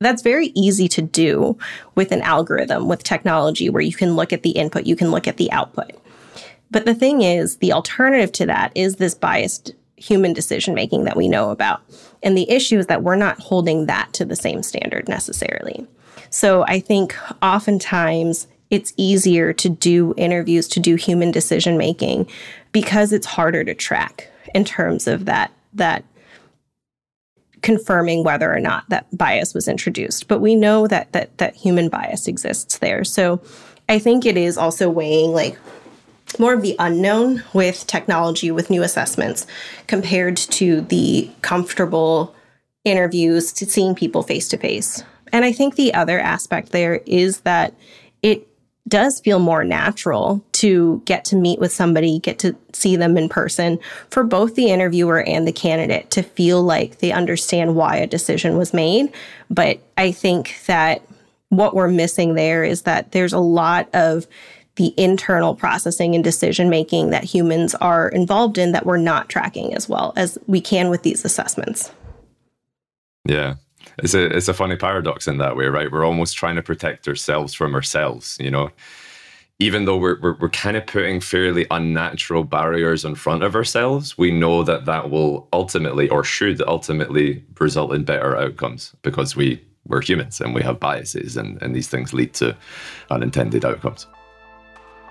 That's 0.00 0.22
very 0.22 0.48
easy 0.54 0.88
to 0.88 1.00
do 1.00 1.56
with 1.94 2.10
an 2.10 2.20
algorithm, 2.22 2.88
with 2.88 3.04
technology, 3.04 3.70
where 3.70 3.80
you 3.80 3.94
can 3.94 4.16
look 4.16 4.32
at 4.32 4.42
the 4.42 4.50
input, 4.50 4.86
you 4.86 4.96
can 4.96 5.12
look 5.12 5.28
at 5.28 5.36
the 5.36 5.50
output. 5.52 5.92
But 6.70 6.84
the 6.84 6.96
thing 6.96 7.22
is, 7.22 7.58
the 7.58 7.72
alternative 7.72 8.32
to 8.32 8.46
that 8.46 8.72
is 8.74 8.96
this 8.96 9.14
biased 9.14 9.72
human 9.96 10.32
decision 10.32 10.74
making 10.74 11.04
that 11.04 11.16
we 11.16 11.28
know 11.28 11.50
about. 11.50 11.80
And 12.24 12.36
the 12.36 12.50
issue 12.50 12.78
is 12.78 12.86
that 12.88 13.04
we're 13.04 13.14
not 13.14 13.38
holding 13.38 13.86
that 13.86 14.12
to 14.14 14.24
the 14.24 14.34
same 14.34 14.64
standard 14.64 15.08
necessarily. 15.08 15.86
So 16.30 16.64
I 16.66 16.80
think 16.80 17.16
oftentimes 17.40 18.48
it's 18.70 18.92
easier 18.96 19.52
to 19.52 19.68
do 19.68 20.12
interviews, 20.16 20.66
to 20.68 20.80
do 20.80 20.96
human 20.96 21.30
decision 21.30 21.78
making 21.78 22.26
because 22.72 23.12
it's 23.12 23.26
harder 23.26 23.62
to 23.62 23.74
track 23.74 24.28
in 24.54 24.64
terms 24.64 25.06
of 25.06 25.26
that 25.26 25.52
that 25.74 26.04
confirming 27.64 28.22
whether 28.22 28.54
or 28.54 28.60
not 28.60 28.86
that 28.90 29.06
bias 29.16 29.54
was 29.54 29.66
introduced. 29.66 30.28
But 30.28 30.40
we 30.40 30.54
know 30.54 30.86
that 30.86 31.10
that 31.12 31.36
that 31.38 31.56
human 31.56 31.88
bias 31.88 32.28
exists 32.28 32.78
there. 32.78 33.02
So 33.02 33.40
I 33.88 33.98
think 33.98 34.24
it 34.24 34.36
is 34.36 34.56
also 34.56 34.88
weighing 34.90 35.32
like 35.32 35.58
more 36.38 36.52
of 36.52 36.62
the 36.62 36.76
unknown 36.78 37.42
with 37.54 37.86
technology 37.86 38.50
with 38.50 38.70
new 38.70 38.82
assessments 38.82 39.46
compared 39.86 40.36
to 40.36 40.82
the 40.82 41.30
comfortable 41.40 42.34
interviews 42.84 43.52
to 43.54 43.66
seeing 43.66 43.94
people 43.94 44.22
face 44.22 44.48
to 44.48 44.58
face. 44.58 45.02
And 45.32 45.44
I 45.44 45.52
think 45.52 45.76
the 45.76 45.94
other 45.94 46.20
aspect 46.20 46.70
there 46.70 47.00
is 47.06 47.40
that 47.40 47.74
it 48.22 48.46
does 48.86 49.20
feel 49.20 49.38
more 49.38 49.64
natural 49.64 50.44
to 50.52 51.00
get 51.06 51.24
to 51.26 51.36
meet 51.36 51.58
with 51.58 51.72
somebody, 51.72 52.18
get 52.18 52.38
to 52.40 52.54
see 52.72 52.96
them 52.96 53.16
in 53.16 53.28
person 53.28 53.78
for 54.10 54.22
both 54.22 54.54
the 54.54 54.68
interviewer 54.68 55.22
and 55.22 55.48
the 55.48 55.52
candidate 55.52 56.10
to 56.10 56.22
feel 56.22 56.62
like 56.62 56.98
they 56.98 57.10
understand 57.10 57.76
why 57.76 57.96
a 57.96 58.06
decision 58.06 58.58
was 58.58 58.74
made. 58.74 59.12
But 59.48 59.80
I 59.96 60.12
think 60.12 60.60
that 60.66 61.02
what 61.48 61.74
we're 61.74 61.88
missing 61.88 62.34
there 62.34 62.62
is 62.62 62.82
that 62.82 63.12
there's 63.12 63.32
a 63.32 63.38
lot 63.38 63.88
of 63.94 64.26
the 64.76 64.92
internal 64.96 65.54
processing 65.54 66.14
and 66.14 66.24
decision 66.24 66.68
making 66.68 67.10
that 67.10 67.24
humans 67.24 67.74
are 67.76 68.08
involved 68.08 68.58
in 68.58 68.72
that 68.72 68.84
we're 68.84 68.96
not 68.96 69.28
tracking 69.28 69.72
as 69.72 69.88
well 69.88 70.12
as 70.16 70.36
we 70.46 70.60
can 70.60 70.90
with 70.90 71.02
these 71.02 71.24
assessments. 71.24 71.92
Yeah. 73.24 73.54
It's 73.98 74.14
a 74.14 74.24
it's 74.36 74.48
a 74.48 74.54
funny 74.54 74.76
paradox 74.76 75.28
in 75.28 75.38
that 75.38 75.56
way, 75.56 75.66
right? 75.66 75.90
We're 75.90 76.04
almost 76.04 76.36
trying 76.36 76.56
to 76.56 76.62
protect 76.62 77.06
ourselves 77.08 77.54
from 77.54 77.74
ourselves, 77.74 78.36
you 78.40 78.50
know. 78.50 78.70
Even 79.60 79.84
though 79.84 79.96
we're, 79.96 80.20
we're, 80.20 80.36
we're 80.40 80.48
kind 80.48 80.76
of 80.76 80.84
putting 80.84 81.20
fairly 81.20 81.64
unnatural 81.70 82.42
barriers 82.42 83.04
in 83.04 83.14
front 83.14 83.44
of 83.44 83.54
ourselves, 83.54 84.18
we 84.18 84.32
know 84.32 84.64
that 84.64 84.84
that 84.86 85.10
will 85.10 85.48
ultimately 85.52 86.08
or 86.08 86.24
should 86.24 86.60
ultimately 86.62 87.44
result 87.60 87.94
in 87.94 88.02
better 88.02 88.36
outcomes 88.36 88.92
because 89.02 89.36
we 89.36 89.62
we're 89.86 90.02
humans 90.02 90.40
and 90.40 90.54
we 90.54 90.62
have 90.62 90.80
biases 90.80 91.36
and, 91.36 91.62
and 91.62 91.74
these 91.74 91.88
things 91.88 92.12
lead 92.12 92.34
to 92.34 92.56
unintended 93.10 93.64
outcomes. 93.64 94.06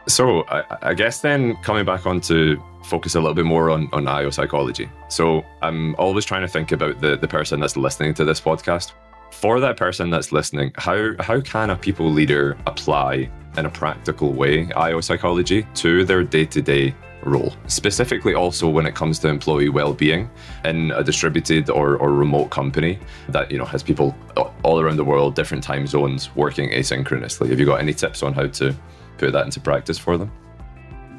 So 0.07 0.43
I, 0.49 0.63
I, 0.81 0.93
guess 0.93 1.21
then 1.21 1.55
coming 1.57 1.85
back 1.85 2.05
on 2.05 2.19
to 2.21 2.61
focus 2.83 3.15
a 3.15 3.19
little 3.19 3.33
bit 3.33 3.45
more 3.45 3.69
on, 3.69 3.89
on 3.93 4.07
IO 4.07 4.29
psychology. 4.31 4.89
So 5.07 5.45
I'm 5.61 5.95
always 5.95 6.25
trying 6.25 6.41
to 6.41 6.47
think 6.47 6.71
about 6.71 6.99
the, 6.99 7.15
the 7.15 7.27
person 7.27 7.59
that's 7.59 7.77
listening 7.77 8.13
to 8.15 8.25
this 8.25 8.41
podcast. 8.41 8.91
For 9.31 9.59
that 9.61 9.77
person 9.77 10.09
that's 10.09 10.31
listening, 10.31 10.73
how 10.75 11.13
how 11.19 11.41
can 11.41 11.71
a 11.71 11.75
people 11.75 12.09
leader 12.09 12.57
apply 12.67 13.29
in 13.57 13.65
a 13.65 13.69
practical 13.69 14.31
way 14.33 14.71
IO 14.73 15.01
psychology 15.01 15.65
to 15.75 16.05
their 16.05 16.23
day-to-day 16.23 16.93
role? 17.23 17.53
Specifically 17.67 18.35
also 18.35 18.69
when 18.69 18.85
it 18.85 18.93
comes 18.93 19.17
to 19.19 19.29
employee 19.29 19.69
well-being 19.69 20.29
in 20.65 20.91
a 20.91 21.03
distributed 21.03 21.69
or, 21.69 21.97
or 21.97 22.13
remote 22.13 22.51
company 22.51 22.99
that 23.29 23.49
you 23.49 23.57
know 23.57 23.65
has 23.65 23.81
people 23.81 24.15
all 24.63 24.79
around 24.79 24.97
the 24.97 25.03
world, 25.03 25.33
different 25.33 25.63
time 25.63 25.87
zones 25.87 26.35
working 26.35 26.69
asynchronously. 26.69 27.49
Have 27.49 27.59
you 27.59 27.65
got 27.65 27.79
any 27.79 27.93
tips 27.93 28.21
on 28.21 28.33
how 28.33 28.47
to 28.47 28.75
put 29.17 29.33
that 29.33 29.45
into 29.45 29.59
practice 29.59 29.97
for 29.97 30.17
them? 30.17 30.31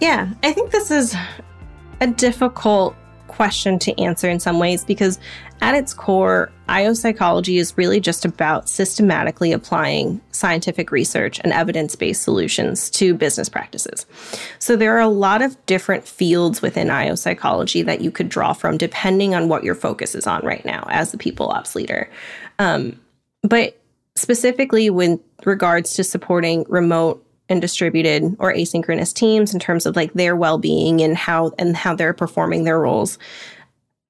Yeah, 0.00 0.32
I 0.42 0.52
think 0.52 0.70
this 0.70 0.90
is 0.90 1.14
a 2.00 2.06
difficult 2.08 2.96
question 3.34 3.78
to 3.80 4.00
answer 4.00 4.28
in 4.28 4.38
some 4.38 4.58
ways 4.58 4.84
because 4.84 5.18
at 5.60 5.74
its 5.74 5.92
core, 5.92 6.52
IO 6.68 6.94
psychology 6.94 7.58
is 7.58 7.76
really 7.76 7.98
just 7.98 8.24
about 8.24 8.68
systematically 8.68 9.50
applying 9.50 10.20
scientific 10.30 10.92
research 10.92 11.40
and 11.42 11.52
evidence 11.52 11.96
based 11.96 12.22
solutions 12.22 12.90
to 12.90 13.14
business 13.14 13.48
practices. 13.48 14.06
So 14.58 14.76
there 14.76 14.96
are 14.96 15.00
a 15.00 15.08
lot 15.08 15.42
of 15.42 15.56
different 15.66 16.06
fields 16.06 16.62
within 16.62 16.90
IO 16.90 17.14
psychology 17.14 17.82
that 17.82 18.00
you 18.00 18.10
could 18.10 18.28
draw 18.28 18.52
from 18.52 18.78
depending 18.78 19.34
on 19.34 19.48
what 19.48 19.64
your 19.64 19.74
focus 19.74 20.14
is 20.14 20.26
on 20.26 20.44
right 20.44 20.64
now 20.64 20.86
as 20.90 21.10
the 21.10 21.18
people 21.18 21.48
ops 21.48 21.74
leader. 21.74 22.08
Um, 22.58 23.00
but 23.42 23.80
specifically, 24.14 24.90
with 24.90 25.18
regards 25.44 25.94
to 25.94 26.04
supporting 26.04 26.64
remote 26.68 27.23
and 27.48 27.60
distributed 27.60 28.36
or 28.38 28.52
asynchronous 28.52 29.12
teams 29.12 29.52
in 29.52 29.60
terms 29.60 29.86
of 29.86 29.96
like 29.96 30.12
their 30.14 30.34
well-being 30.34 31.00
and 31.00 31.16
how 31.16 31.52
and 31.58 31.76
how 31.76 31.94
they're 31.94 32.14
performing 32.14 32.64
their 32.64 32.80
roles. 32.80 33.18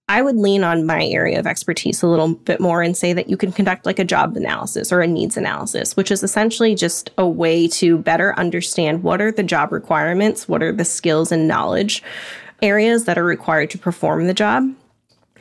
I 0.07 0.21
would 0.21 0.37
lean 0.37 0.65
on 0.65 0.85
my 0.85 1.07
area 1.07 1.39
of 1.39 1.47
expertise 1.47 2.03
a 2.03 2.07
little 2.07 2.35
bit 2.35 2.61
more 2.61 2.83
and 2.83 2.95
say 2.95 3.15
that 3.15 3.31
you 3.31 3.39
can 3.39 3.53
conduct 3.53 3.87
like 3.87 3.99
a 3.99 4.05
job 4.05 4.37
analysis 4.37 4.93
or 4.93 5.01
a 5.01 5.07
needs 5.07 5.39
analysis 5.39 5.97
which 5.97 6.11
is 6.11 6.23
essentially 6.23 6.75
just 6.75 7.11
a 7.17 7.27
way 7.27 7.67
to 7.69 7.97
better 7.97 8.39
understand 8.39 9.03
what 9.03 9.23
are 9.23 9.33
the 9.33 9.43
job 9.43 9.73
requirements 9.73 10.47
what 10.47 10.63
are 10.63 10.73
the 10.73 10.85
skills 10.85 11.33
and 11.33 11.49
knowledge 11.49 12.03
areas 12.61 13.07
that 13.07 13.17
are 13.17 13.25
required 13.25 13.71
to 13.71 13.79
perform 13.79 14.27
the 14.27 14.35
job 14.35 14.69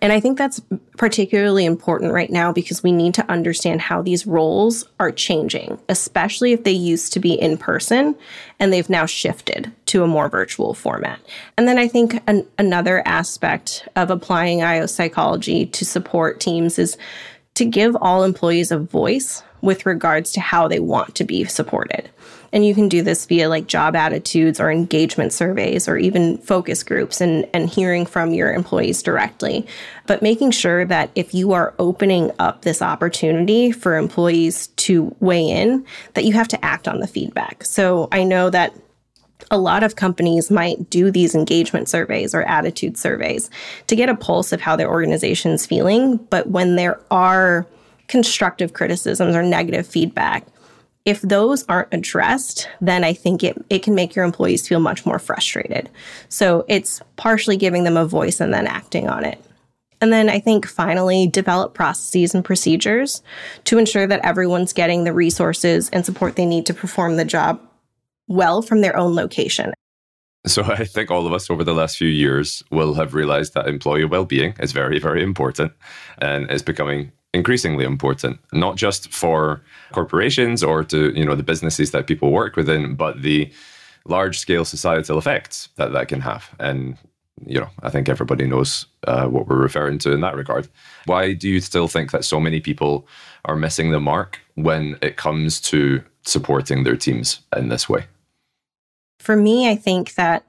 and 0.03 0.11
I 0.11 0.19
think 0.19 0.37
that's 0.37 0.61
particularly 0.97 1.63
important 1.63 2.11
right 2.11 2.29
now 2.29 2.51
because 2.51 2.83
we 2.83 2.91
need 2.91 3.13
to 3.13 3.31
understand 3.31 3.79
how 3.79 4.01
these 4.01 4.27
roles 4.27 4.83
are 4.99 5.13
changing, 5.13 5.79
especially 5.87 6.51
if 6.51 6.65
they 6.65 6.73
used 6.73 7.13
to 7.13 7.21
be 7.21 7.33
in 7.33 7.57
person 7.57 8.13
and 8.59 8.73
they've 8.73 8.89
now 8.89 9.05
shifted 9.05 9.71
to 9.85 10.03
a 10.03 10.07
more 10.07 10.27
virtual 10.27 10.73
format. 10.73 11.21
And 11.57 11.69
then 11.69 11.77
I 11.77 11.87
think 11.87 12.21
an, 12.27 12.45
another 12.59 13.01
aspect 13.07 13.87
of 13.95 14.11
applying 14.11 14.61
IO 14.61 14.87
psychology 14.87 15.67
to 15.67 15.85
support 15.85 16.41
teams 16.41 16.77
is 16.77 16.97
to 17.53 17.63
give 17.63 17.95
all 18.01 18.25
employees 18.25 18.73
a 18.73 18.79
voice 18.79 19.41
with 19.63 19.85
regards 19.85 20.33
to 20.33 20.41
how 20.41 20.67
they 20.67 20.79
want 20.79 21.15
to 21.15 21.23
be 21.23 21.45
supported. 21.45 22.09
And 22.51 22.65
you 22.65 22.75
can 22.75 22.89
do 22.89 23.01
this 23.01 23.25
via 23.25 23.47
like 23.47 23.65
job 23.65 23.95
attitudes 23.95 24.59
or 24.59 24.69
engagement 24.69 25.31
surveys 25.31 25.87
or 25.87 25.97
even 25.97 26.37
focus 26.37 26.83
groups 26.83 27.21
and, 27.21 27.47
and 27.53 27.69
hearing 27.69 28.05
from 28.05 28.33
your 28.33 28.53
employees 28.53 29.01
directly. 29.01 29.65
But 30.05 30.21
making 30.21 30.51
sure 30.51 30.85
that 30.85 31.09
if 31.15 31.33
you 31.33 31.53
are 31.53 31.73
opening 31.79 32.29
up 32.39 32.61
this 32.61 32.81
opportunity 32.81 33.71
for 33.71 33.97
employees 33.97 34.67
to 34.67 35.15
weigh 35.21 35.49
in, 35.49 35.85
that 36.13 36.25
you 36.25 36.33
have 36.33 36.49
to 36.49 36.63
act 36.63 36.87
on 36.87 36.99
the 36.99 37.07
feedback. 37.07 37.63
So 37.63 38.09
I 38.11 38.25
know 38.25 38.49
that 38.49 38.75
a 39.49 39.57
lot 39.57 39.83
of 39.83 39.95
companies 39.95 40.51
might 40.51 40.89
do 40.89 41.09
these 41.09 41.35
engagement 41.35 41.87
surveys 41.87 42.35
or 42.35 42.43
attitude 42.43 42.97
surveys 42.97 43.49
to 43.87 43.95
get 43.95 44.09
a 44.09 44.15
pulse 44.15 44.51
of 44.51 44.59
how 44.59 44.75
their 44.75 44.89
organization 44.89 45.51
is 45.51 45.65
feeling. 45.65 46.17
But 46.17 46.47
when 46.47 46.75
there 46.75 46.99
are 47.09 47.65
constructive 48.07 48.73
criticisms 48.73 49.35
or 49.35 49.43
negative 49.43 49.87
feedback, 49.87 50.45
if 51.05 51.21
those 51.21 51.65
aren't 51.67 51.93
addressed, 51.93 52.69
then 52.79 53.03
I 53.03 53.13
think 53.13 53.43
it, 53.43 53.63
it 53.69 53.83
can 53.83 53.93
make 53.93 54.15
your 54.15 54.23
employees 54.23 54.67
feel 54.67 54.79
much 54.79 55.05
more 55.05 55.19
frustrated. 55.19 55.89
So 56.29 56.65
it's 56.69 57.01
partially 57.17 57.57
giving 57.57 57.83
them 57.83 57.97
a 57.97 58.05
voice 58.05 58.39
and 58.39 58.53
then 58.53 58.67
acting 58.67 59.09
on 59.09 59.25
it. 59.25 59.43
And 59.99 60.11
then 60.11 60.29
I 60.29 60.39
think 60.39 60.67
finally, 60.67 61.27
develop 61.27 61.73
processes 61.73 62.35
and 62.35 62.43
procedures 62.43 63.21
to 63.65 63.77
ensure 63.77 64.05
that 64.07 64.19
everyone's 64.23 64.73
getting 64.73 65.03
the 65.03 65.13
resources 65.13 65.89
and 65.91 66.05
support 66.05 66.35
they 66.35 66.45
need 66.45 66.65
to 66.65 66.73
perform 66.73 67.15
the 67.15 67.25
job 67.25 67.61
well 68.27 68.61
from 68.61 68.81
their 68.81 68.97
own 68.97 69.15
location. 69.15 69.73
So 70.45 70.63
I 70.67 70.85
think 70.85 71.09
all 71.09 71.25
of 71.25 71.33
us 71.33 71.49
over 71.49 71.63
the 71.63 71.73
last 71.73 71.97
few 71.97 72.07
years 72.07 72.63
will 72.69 72.93
have 72.95 73.13
realized 73.13 73.53
that 73.53 73.67
employee 73.67 74.05
well-being 74.05 74.55
is 74.59 74.71
very, 74.71 74.99
very 74.99 75.23
important 75.23 75.71
and 76.19 76.49
is 76.51 76.61
becoming 76.61 77.11
increasingly 77.33 77.85
important, 77.85 78.39
not 78.51 78.75
just 78.75 79.11
for 79.11 79.61
corporations 79.91 80.63
or 80.63 80.83
to 80.83 81.17
you 81.17 81.25
know 81.25 81.35
the 81.35 81.43
businesses 81.43 81.91
that 81.91 82.07
people 82.07 82.31
work 82.31 82.55
within, 82.55 82.95
but 82.95 83.21
the 83.21 83.51
large 84.05 84.37
scale 84.39 84.65
societal 84.65 85.17
effects 85.17 85.69
that 85.75 85.91
that 85.93 86.07
can 86.07 86.21
have. 86.21 86.49
And 86.59 86.97
you 87.45 87.59
know, 87.59 87.69
I 87.81 87.89
think 87.89 88.09
everybody 88.09 88.45
knows 88.47 88.85
uh, 89.07 89.27
what 89.27 89.47
we're 89.47 89.57
referring 89.57 89.97
to 89.99 90.11
in 90.11 90.21
that 90.21 90.35
regard. 90.35 90.67
Why 91.05 91.33
do 91.33 91.49
you 91.49 91.59
still 91.59 91.87
think 91.87 92.11
that 92.11 92.25
so 92.25 92.39
many 92.39 92.59
people 92.59 93.07
are 93.45 93.55
missing 93.55 93.91
the 93.91 93.99
mark 93.99 94.39
when 94.55 94.97
it 95.01 95.17
comes 95.17 95.59
to 95.61 96.03
supporting 96.25 96.83
their 96.83 96.95
teams 96.95 97.41
in 97.55 97.69
this 97.69 97.89
way? 97.89 98.05
For 99.19 99.35
me, 99.35 99.69
I 99.69 99.75
think 99.75 100.15
that 100.15 100.45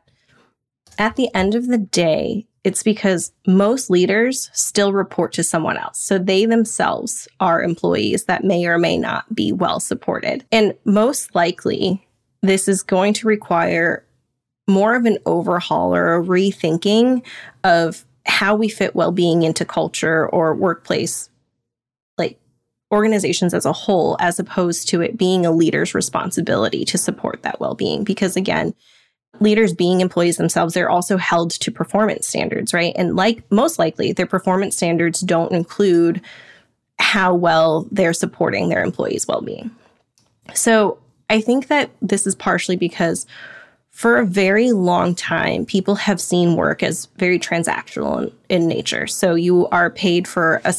at 0.98 1.16
the 1.16 1.34
end 1.34 1.54
of 1.54 1.66
the 1.66 1.78
day, 1.78 2.46
it's 2.64 2.83
because 2.83 3.30
most 3.47 3.90
leaders 3.90 4.50
still 4.54 4.92
report 4.92 5.35
to 5.35 5.44
someone 5.44 5.76
else. 5.76 6.00
So 6.00 6.18
they 6.18 6.47
themselves 6.47 7.28
are 7.38 7.62
employees 7.62 8.25
that 8.25 8.42
may 8.42 8.66
or 8.66 8.78
may 8.78 8.97
not 8.97 9.33
be 9.35 9.52
well 9.52 9.78
supported. 9.80 10.44
And 10.50 10.75
most 10.85 11.35
likely, 11.35 12.06
this 12.42 12.66
is 12.66 12.83
going 12.83 13.12
to 13.14 13.28
require 13.28 14.04
more 14.66 14.97
of 14.97 15.04
an 15.04 15.18
overhaul 15.26 15.94
or 15.94 16.16
a 16.16 16.23
rethinking 16.23 17.23
of 17.64 18.06
how 18.26 18.56
we 18.56 18.71
fit 18.71 18.97
well 18.97 19.12
being 19.12 19.42
into 19.42 19.66
culture 19.66 20.26
or 20.30 20.54
workplace, 20.54 21.28
like 22.16 22.40
organizations 22.90 23.52
as 23.52 23.66
a 23.66 23.73
whole, 23.75 24.16
as 24.21 24.38
opposed 24.38 24.88
to 24.88 25.02
it 25.02 25.18
being 25.18 25.44
a 25.44 25.52
leader's 25.52 25.94
responsibility 25.94 26.87
to 26.87 26.97
support 26.97 27.42
that 27.42 27.61
well 27.61 27.75
being. 27.75 28.04
Because 28.04 28.37
again, 28.37 28.75
leaders 29.40 29.72
being 29.72 30.00
employees 30.00 30.36
themselves, 30.36 30.74
they're 30.74 30.90
also 30.90 31.16
held 31.16 31.50
to 31.50 31.70
performance 31.70 32.26
standards, 32.26 32.72
right? 32.72 32.92
And 32.96 33.16
like 33.16 33.42
most 33.50 33.78
likely, 33.78 34.12
their 34.12 34.26
performance 34.26 34.76
standards 34.76 35.20
don't 35.20 35.52
include 35.52 36.20
how 36.98 37.34
well 37.34 37.86
they're 37.90 38.12
supporting 38.12 38.68
their 38.68 38.82
employees' 38.82 39.26
well 39.26 39.40
being. 39.40 39.70
So 40.54 40.98
I 41.28 41.40
think 41.40 41.68
that 41.68 41.90
this 42.00 42.26
is 42.26 42.34
partially 42.34 42.76
because 42.76 43.26
for 43.90 44.18
a 44.18 44.26
very 44.26 44.72
long 44.72 45.14
time, 45.14 45.64
people 45.64 45.94
have 45.94 46.20
seen 46.20 46.56
work 46.56 46.82
as 46.82 47.06
very 47.16 47.38
transactional 47.38 48.24
in, 48.48 48.62
in 48.62 48.68
nature. 48.68 49.06
So 49.06 49.34
you 49.34 49.68
are 49.68 49.88
paid 49.88 50.26
for 50.26 50.60
a, 50.64 50.74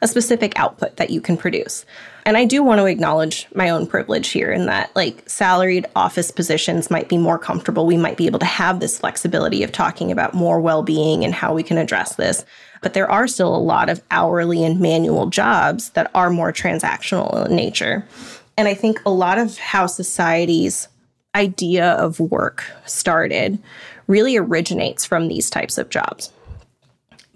a 0.00 0.08
specific 0.08 0.58
output 0.58 0.96
that 0.96 1.10
you 1.10 1.20
can 1.20 1.36
produce. 1.36 1.84
And 2.26 2.38
I 2.38 2.46
do 2.46 2.62
want 2.62 2.78
to 2.78 2.86
acknowledge 2.86 3.46
my 3.54 3.68
own 3.68 3.86
privilege 3.86 4.28
here 4.28 4.50
in 4.50 4.64
that, 4.66 4.94
like, 4.96 5.28
salaried 5.28 5.86
office 5.94 6.30
positions 6.30 6.90
might 6.90 7.08
be 7.08 7.18
more 7.18 7.38
comfortable. 7.38 7.86
We 7.86 7.98
might 7.98 8.16
be 8.16 8.26
able 8.26 8.38
to 8.38 8.46
have 8.46 8.80
this 8.80 8.98
flexibility 8.98 9.62
of 9.62 9.72
talking 9.72 10.10
about 10.10 10.32
more 10.32 10.58
well 10.58 10.82
being 10.82 11.22
and 11.22 11.34
how 11.34 11.52
we 11.52 11.62
can 11.62 11.76
address 11.76 12.16
this. 12.16 12.46
But 12.80 12.94
there 12.94 13.10
are 13.10 13.28
still 13.28 13.54
a 13.54 13.58
lot 13.58 13.90
of 13.90 14.02
hourly 14.10 14.64
and 14.64 14.80
manual 14.80 15.26
jobs 15.26 15.90
that 15.90 16.10
are 16.14 16.30
more 16.30 16.52
transactional 16.52 17.46
in 17.46 17.56
nature. 17.56 18.06
And 18.56 18.68
I 18.68 18.74
think 18.74 19.00
a 19.04 19.10
lot 19.10 19.36
of 19.36 19.58
how 19.58 19.86
society's 19.86 20.88
idea 21.34 21.92
of 21.92 22.20
work 22.20 22.64
started 22.86 23.58
really 24.06 24.36
originates 24.36 25.04
from 25.04 25.28
these 25.28 25.50
types 25.50 25.76
of 25.76 25.90
jobs. 25.90 26.30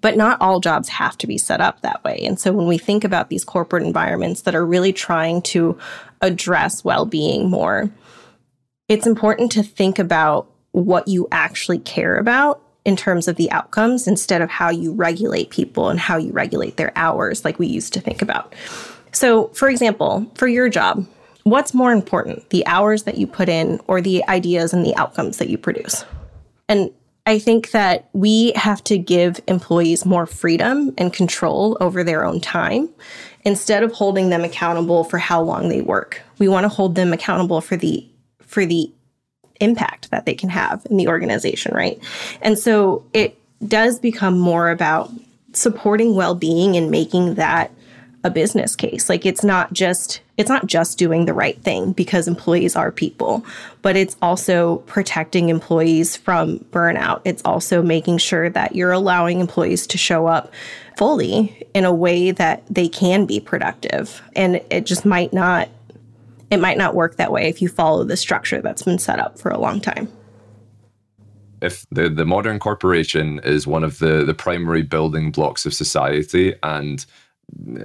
But 0.00 0.17
not 0.17 0.40
all 0.40 0.61
jobs 0.61 0.88
have 0.88 1.19
to 1.19 1.26
be 1.26 1.38
set 1.38 1.61
up 1.61 1.81
that 1.81 2.05
way. 2.05 2.21
And 2.23 2.38
so 2.38 2.52
when 2.52 2.69
we 2.69 2.78
think 2.78 3.05
about 3.05 3.31
these 3.31 3.45
corporate 3.45 3.83
environments 3.83 4.43
that 4.43 4.55
are 4.55 4.64
really 4.64 4.93
trying 4.93 5.43
to 5.43 5.76
address 6.21 6.85
well 6.85 7.05
being 7.05 7.50
more, 7.50 7.90
it's 8.88 9.07
important 9.07 9.52
to 9.52 9.62
think 9.62 9.99
about 9.99 10.50
what 10.73 11.09
you 11.09 11.26
actually 11.33 11.78
care 11.78 12.17
about 12.17 12.62
in 12.85 12.97
terms 12.97 13.28
of 13.28 13.37
the 13.37 13.50
outcomes 13.50 14.07
instead 14.07 14.40
of 14.40 14.49
how 14.49 14.71
you 14.71 14.93
regulate 14.93 15.50
people 15.50 15.88
and 15.88 16.00
how 16.00 16.17
you 16.17 16.33
regulate 16.33 16.76
their 16.76 16.93
hours, 16.97 17.45
like 17.45 17.59
we 17.59 17.67
used 17.67 17.93
to 17.93 18.00
think 18.00 18.23
about. 18.23 18.55
So, 19.12 19.49
for 19.49 19.69
example, 19.69 20.31
for 20.37 20.49
your 20.49 20.69
job, 20.69 21.07
what's 21.43 21.75
more 21.75 21.93
important, 21.93 22.49
the 22.50 22.67
hours 22.67 23.02
that 23.02 23.19
you 23.19 23.26
put 23.26 23.49
in 23.49 23.81
or 23.88 24.00
the 24.00 24.26
ideas 24.28 24.73
and 24.73 24.87
the 24.87 24.97
outcomes 24.97 25.38
that 25.38 25.50
you 25.50 25.59
produce? 25.59 26.05
And 26.69 26.90
I 27.28 27.38
think 27.38 27.73
that 27.73 28.08
we 28.14 28.52
have 28.56 28.82
to 28.85 28.97
give 28.97 29.38
employees 29.49 30.06
more 30.06 30.25
freedom 30.25 30.94
and 30.97 31.12
control 31.12 31.76
over 31.78 32.02
their 32.02 32.25
own 32.25 32.40
time 32.40 32.88
instead 33.42 33.82
of 33.82 33.92
holding 33.92 34.30
them 34.30 34.44
accountable 34.44 35.04
for 35.04 35.18
how 35.18 35.42
long 35.42 35.68
they 35.68 35.82
work. 35.82 36.23
We 36.38 36.49
want 36.49 36.64
to 36.64 36.70
hold 36.70 36.94
them 36.94 37.12
accountable 37.12 37.61
for 37.61 37.76
the 37.76 38.08
for 38.40 38.64
the 38.64 38.90
impact 39.61 40.11
that 40.11 40.25
they 40.25 40.35
can 40.35 40.49
have 40.49 40.87
in 40.88 40.97
the 40.97 41.08
organization, 41.08 41.75
right? 41.75 42.00
And 42.40 42.58
so 42.58 43.04
it 43.12 43.38
does 43.66 43.99
become 43.99 44.38
more 44.38 44.70
about 44.70 45.11
supporting 45.52 46.14
well-being 46.14 46.78
and 46.78 46.90
making 46.90 47.35
that 47.35 47.70
a 48.25 48.30
business 48.30 48.75
case. 48.75 49.11
Like 49.11 49.26
it's 49.26 49.44
not 49.44 49.75
just 49.75 50.23
it's 50.38 50.49
not 50.49 50.66
just 50.66 50.97
doing 50.97 51.26
the 51.26 51.35
right 51.35 51.61
thing 51.62 51.92
because 51.92 52.28
employees 52.28 52.76
are 52.76 52.92
people, 52.92 53.45
but 53.83 53.97
it's 53.97 54.16
also 54.23 54.76
protecting 54.87 55.49
employees 55.49 56.16
from 56.16 56.61
burnout. 56.71 57.21
It's 57.25 57.42
also 57.45 57.83
making 57.83 58.18
sure 58.18 58.49
that 58.49 58.76
you're 58.76 58.92
allowing 58.92 59.40
employees 59.40 59.87
to 59.88 59.99
show 59.99 60.28
up 60.28 60.52
fully 60.97 61.66
in 61.75 61.85
a 61.85 61.92
way 61.92 62.30
that 62.30 62.62
they 62.71 62.88
can 62.88 63.26
be 63.26 63.40
productive. 63.40 64.23
And 64.37 64.62
it 64.71 64.87
just 64.87 65.04
might 65.04 65.33
not 65.33 65.68
it 66.50 66.61
might 66.61 66.78
not 66.78 66.95
work 66.95 67.16
that 67.16 67.30
way 67.30 67.47
if 67.49 67.61
you 67.61 67.68
follow 67.68 68.04
the 68.04 68.16
structure 68.16 68.62
that's 68.62 68.83
been 68.83 68.99
set 68.99 69.18
up 69.18 69.38
for 69.38 69.50
a 69.50 69.59
long 69.59 69.83
time 69.83 70.09
if 71.61 71.85
the, 71.90 72.09
the 72.09 72.25
modern 72.25 72.59
corporation 72.59 73.40
is 73.45 73.66
one 73.66 73.85
of 73.85 73.99
the, 73.99 74.25
the 74.25 74.33
primary 74.33 74.83
building 74.83 75.30
blocks 75.30 75.66
of 75.66 75.75
society 75.75 76.54
and 76.62 77.04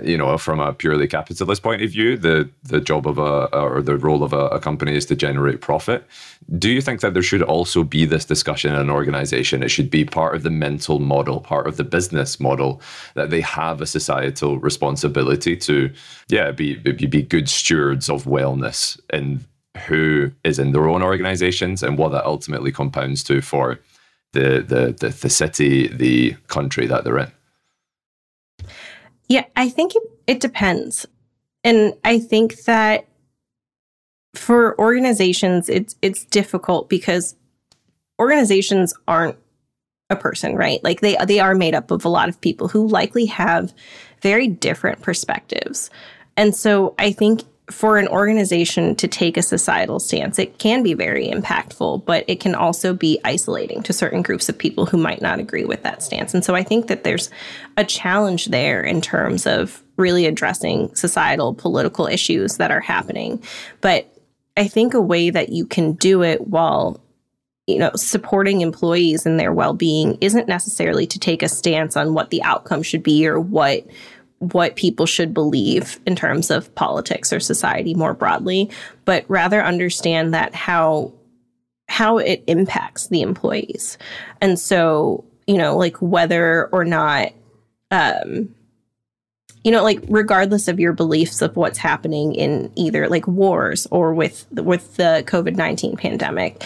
you 0.04 0.18
know, 0.18 0.38
from 0.38 0.60
a 0.60 0.74
purely 0.74 1.08
capitalist 1.08 1.64
point 1.64 1.82
of 1.82 1.90
view, 1.90 2.18
the 2.18 2.50
the 2.64 2.82
job 2.82 3.08
of 3.08 3.18
a 3.18 3.46
or 3.56 3.82
the 3.82 3.98
role 3.98 4.24
of 4.24 4.34
a, 4.34 4.48
a, 4.48 4.60
company 4.60 4.96
is 4.96 5.06
to 5.06 5.16
generate 5.16 5.62
profit. 5.62 6.06
Do 6.58 6.70
you 6.70 6.82
think 6.82 7.00
that 7.00 7.14
there 7.14 7.24
should 7.24 7.42
also 7.42 7.84
be 7.84 8.06
this 8.06 8.26
discussion 8.26 8.74
in 8.74 8.80
an 8.80 8.90
organization? 8.90 9.64
It 9.64 9.70
should 9.70 9.90
be 9.90 10.04
part 10.04 10.36
of 10.36 10.44
the 10.44 10.50
mental 10.50 11.00
model, 11.00 11.40
part 11.40 11.68
of 11.68 11.78
the 11.78 11.86
business 11.86 12.40
model 12.40 12.82
that 13.16 13.30
they 13.30 13.40
have 13.42 13.80
a 13.80 13.86
societal 13.86 14.60
responsibility 14.60 15.56
to, 15.58 15.92
yeah, 16.28 16.52
be 16.52 16.76
be, 16.76 16.92
be 17.06 17.22
good 17.22 17.48
stewards 17.48 18.10
of 18.10 18.26
wellness 18.26 19.00
and 19.12 19.46
who 19.88 20.32
is 20.44 20.60
in 20.60 20.72
their 20.74 20.90
own 20.90 21.02
organizations 21.02 21.82
and 21.82 21.98
what 21.98 22.12
that 22.12 22.26
ultimately 22.26 22.72
compounds 22.72 23.24
to 23.24 23.42
for 23.42 23.80
the 24.34 24.62
the 24.68 24.96
the, 25.00 25.10
the 25.10 25.30
city, 25.30 25.88
the 25.88 26.34
country 26.48 26.86
that 26.86 27.06
they're 27.06 27.20
in. 27.20 27.32
Yeah, 29.34 29.46
I 29.56 29.68
think 29.68 29.96
it, 29.96 30.04
it 30.28 30.40
depends. 30.40 31.08
And 31.64 31.96
I 32.04 32.20
think 32.20 32.66
that 32.66 33.08
for 34.36 34.80
organizations 34.80 35.70
it's 35.70 35.96
it's 36.04 36.24
difficult 36.26 36.88
because 36.88 37.34
organizations 38.20 38.94
aren't 39.08 39.36
a 40.12 40.16
person, 40.16 40.56
right? 40.56 40.84
Like 40.84 41.02
they 41.02 41.18
they 41.26 41.40
are 41.40 41.56
made 41.56 41.74
up 41.74 41.90
of 41.90 42.06
a 42.06 42.10
lot 42.10 42.30
of 42.30 42.40
people 42.42 42.68
who 42.68 42.88
likely 42.88 43.26
have 43.26 43.74
very 44.22 44.48
different 44.48 45.02
perspectives. 45.02 45.90
And 46.38 46.56
so 46.56 46.94
I 47.00 47.12
think 47.12 47.42
for 47.72 47.98
an 47.98 48.08
organization 48.10 48.96
to 48.96 49.08
take 49.08 49.38
a 49.38 49.42
societal 49.42 50.00
stance, 50.00 50.38
it 50.38 50.58
can 50.58 50.84
be 50.84 50.94
very 50.94 51.30
impactful, 51.30 52.06
but 52.06 52.26
it 52.28 52.40
can 52.40 52.56
also 52.56 52.94
be 52.94 53.20
isolating 53.24 53.82
to 53.84 53.94
certain 53.94 54.22
groups 54.22 54.50
of 54.50 54.58
people 54.58 54.86
who 54.86 54.98
might 54.98 55.22
not 55.22 55.40
agree 55.40 55.64
with 55.64 55.82
that 55.84 56.04
stance. 56.04 56.34
And 56.34 56.44
so 56.44 56.56
I 56.56 56.64
think 56.64 56.88
that 56.88 57.04
there's 57.04 57.30
a 57.78 57.86
challenge 57.86 58.48
there 58.48 58.82
in 58.82 59.00
terms 59.00 59.48
of 59.48 59.82
really 59.96 60.26
addressing 60.26 60.94
societal 60.94 61.54
political 61.54 62.06
issues 62.06 62.58
that 62.58 62.72
are 62.72 62.82
happening. 62.82 63.42
But 63.80 64.14
I 64.58 64.68
think 64.68 64.94
a 64.94 65.02
way 65.02 65.30
that 65.30 65.50
you 65.50 65.66
can 65.66 65.94
do 65.94 66.22
it 66.22 66.48
while 66.48 67.00
you 67.68 67.80
know 67.80 67.92
supporting 67.96 68.60
employees 68.60 69.26
and 69.26 69.40
their 69.40 69.54
well-being 69.54 70.18
isn't 70.20 70.50
necessarily 70.50 71.08
to 71.08 71.18
take 71.18 71.42
a 71.42 71.48
stance 71.48 71.96
on 71.96 72.14
what 72.14 72.30
the 72.30 72.44
outcome 72.44 72.84
should 72.84 73.04
be 73.04 73.26
or 73.26 73.40
what 73.40 73.86
what 74.52 74.76
people 74.76 75.06
should 75.06 75.34
believe 75.34 76.00
in 76.06 76.16
terms 76.16 76.52
of 76.52 76.74
politics 76.76 77.32
or 77.32 77.40
society 77.40 77.94
more 77.94 78.14
broadly, 78.14 78.70
but 79.06 79.26
rather 79.28 79.64
understand 79.64 80.34
that 80.34 80.54
how 80.54 81.14
how 81.88 82.18
it 82.18 82.44
impacts 82.48 83.08
the 83.08 83.22
employees. 83.22 83.98
And 84.42 84.58
so, 84.58 85.26
you 85.46 85.58
know, 85.58 85.78
like 85.78 85.98
whether 86.02 86.68
or 86.68 86.86
not 86.86 87.34
um 87.92 88.56
you 89.64 89.72
know 89.72 89.84
like 89.84 90.04
regardless 90.10 90.68
of 90.68 90.80
your 90.80 90.94
beliefs 90.94 91.42
of 91.42 91.56
what's 91.56 91.78
happening 91.78 92.34
in 92.34 92.72
either 92.76 93.08
like 93.08 93.28
wars 93.28 93.88
or 93.92 94.14
with 94.14 94.46
with 94.52 94.96
the 94.96 95.24
COVID-19 95.28 95.98
pandemic 95.98 96.64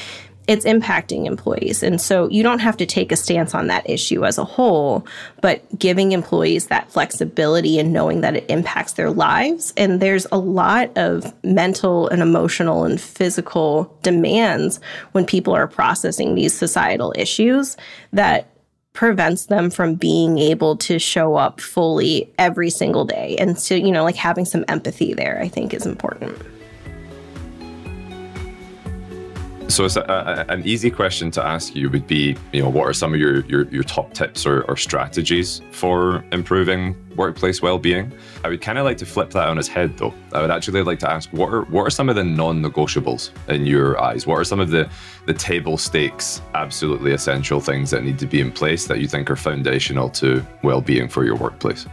it's 0.48 0.66
impacting 0.66 1.26
employees. 1.26 1.84
And 1.84 2.00
so 2.00 2.30
you 2.30 2.42
don't 2.42 2.60
have 2.60 2.78
to 2.78 2.86
take 2.86 3.12
a 3.12 3.18
stance 3.18 3.54
on 3.54 3.68
that 3.68 3.88
issue 3.90 4.26
as 4.26 4.38
a 4.38 4.46
whole, 4.46 5.06
but 5.42 5.62
giving 5.78 6.14
employees 6.14 6.68
that 6.68 6.90
flexibility 6.90 7.80
and 7.80 7.92
knowing 7.92 8.22
that 8.22 8.38
it 8.38 8.46
impacts 8.50 8.94
their 8.94 9.12
lives. 9.12 9.74
And 9.76 10.02
there's 10.02 10.26
a 10.32 10.38
lot 10.38 10.90
of 10.98 11.34
mental 11.44 12.08
and 12.08 12.22
emotional 12.22 12.86
and 12.86 13.00
physical 13.00 13.94
demands 14.04 14.80
when 15.12 15.26
people 15.26 15.54
are 15.54 15.68
processing 15.68 16.36
these 16.36 16.54
societal 16.54 17.14
issues 17.18 17.76
that 18.14 18.50
prevents 18.94 19.46
them 19.46 19.70
from 19.70 19.94
being 19.94 20.40
able 20.40 20.76
to 20.76 20.98
show 20.98 21.36
up 21.36 21.62
fully 21.62 22.34
every 22.40 22.70
single 22.70 23.06
day. 23.06 23.36
And 23.38 23.60
so, 23.60 23.76
you 23.76 23.92
know, 23.92 24.04
like 24.04 24.16
having 24.16 24.46
some 24.46 24.66
empathy 24.68 25.14
there, 25.14 25.40
I 25.40 25.50
think 25.50 25.74
is 25.74 25.86
important. 25.86 26.36
So, 29.70 29.86
a, 29.86 30.00
a, 30.00 30.46
an 30.48 30.66
easy 30.66 30.90
question 30.90 31.30
to 31.32 31.46
ask 31.46 31.76
you 31.76 31.90
would 31.90 32.08
be, 32.08 32.38
you 32.54 32.64
know, 32.64 32.70
what 32.70 32.88
are 32.88 32.94
some 32.94 33.14
of 33.14 33.20
your 33.20 33.42
your, 33.46 33.64
your 33.66 33.84
top 33.84 34.14
tips 34.14 34.46
or, 34.46 34.64
or 34.64 34.78
strategies 34.78 35.62
for 35.72 36.24
improving 36.32 36.96
workplace 37.16 37.62
well-being? 37.62 38.12
I 38.46 38.50
would 38.50 38.62
kind 38.62 38.78
of 38.78 38.86
like 38.86 38.98
to 39.00 39.06
flip 39.06 39.30
that 39.32 39.48
on 39.48 39.58
its 39.58 39.68
head, 39.68 39.98
though. 39.98 40.14
I 40.32 40.42
would 40.42 40.52
actually 40.52 40.84
like 40.84 41.00
to 41.00 41.12
ask, 41.12 41.30
what 41.32 41.54
are 41.54 41.64
what 41.66 41.84
are 41.84 41.90
some 41.90 42.08
of 42.08 42.16
the 42.16 42.24
non-negotiables 42.24 43.32
in 43.50 43.66
your 43.66 44.02
eyes? 44.02 44.26
What 44.26 44.40
are 44.40 44.46
some 44.46 44.62
of 44.62 44.70
the 44.70 44.90
the 45.26 45.34
table 45.34 45.78
stakes, 45.78 46.42
absolutely 46.56 47.12
essential 47.12 47.60
things 47.60 47.92
that 47.92 48.04
need 48.04 48.20
to 48.20 48.26
be 48.26 48.40
in 48.40 48.52
place 48.54 48.88
that 48.88 49.00
you 49.00 49.08
think 49.08 49.30
are 49.30 49.36
foundational 49.36 50.10
to 50.12 50.46
well-being 50.64 51.10
for 51.10 51.26
your 51.26 51.36
workplace? 51.36 51.86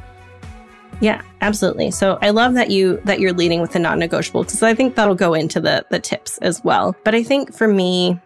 Yeah, 1.01 1.23
absolutely. 1.41 1.91
So 1.91 2.19
I 2.23 2.31
love 2.31 2.55
that 2.55 2.71
you 2.71 3.01
that 3.05 3.21
you're 3.21 3.33
leading 3.33 3.61
with 3.61 3.73
the 3.73 3.79
non-negotiable 3.79 4.45
because 4.45 4.63
I 4.63 4.75
think 4.75 4.95
that'll 4.95 5.15
go 5.15 5.35
into 5.35 5.61
the 5.61 5.85
the 5.91 5.99
tips 5.99 6.39
as 6.39 6.63
well. 6.65 6.97
But 7.05 7.15
I 7.15 7.23
think 7.23 7.55
for 7.55 7.69
me, 7.69 8.19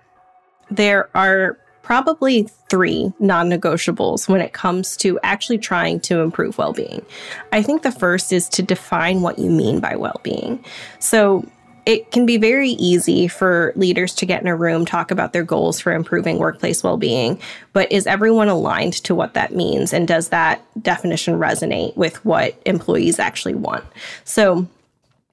there 0.71 1.09
are 1.15 1.59
probably 1.83 2.47
three 2.69 3.11
non-negotiables 3.19 4.29
when 4.29 4.43
it 4.43 4.53
comes 4.53 4.95
to 4.99 5.19
actually 5.23 5.57
trying 5.57 5.99
to 5.99 6.21
improve 6.21 6.59
well-being. 6.59 7.03
I 7.51 7.63
think 7.63 7.81
the 7.81 7.91
first 7.91 8.31
is 8.31 8.47
to 8.51 8.63
define 8.63 9.23
what 9.23 9.39
you 9.39 9.51
mean 9.51 9.81
by 9.81 9.97
well-being. 9.97 10.63
So 10.99 11.47
it 11.89 12.11
can 12.11 12.27
be 12.27 12.37
very 12.37 12.73
easy 12.73 13.29
for 13.29 13.73
leaders 13.75 14.15
to 14.17 14.27
get 14.27 14.43
in 14.43 14.47
a 14.47 14.55
room, 14.55 14.85
talk 14.85 15.11
about 15.11 15.33
their 15.33 15.43
goals 15.43 15.81
for 15.81 15.91
improving 15.91 16.39
workplace 16.39 16.85
well 16.85 16.99
being, 16.99 17.41
but 17.73 17.91
is 17.91 18.07
everyone 18.07 18.49
aligned 18.49 18.93
to 18.93 19.15
what 19.15 19.33
that 19.33 19.55
means? 19.55 19.95
And 19.95 20.07
does 20.07 20.29
that 20.29 20.63
definition 20.83 21.39
resonate 21.39 21.97
with 21.97 22.23
what 22.27 22.61
employees 22.67 23.19
actually 23.19 23.55
want? 23.55 23.87
So, 24.25 24.69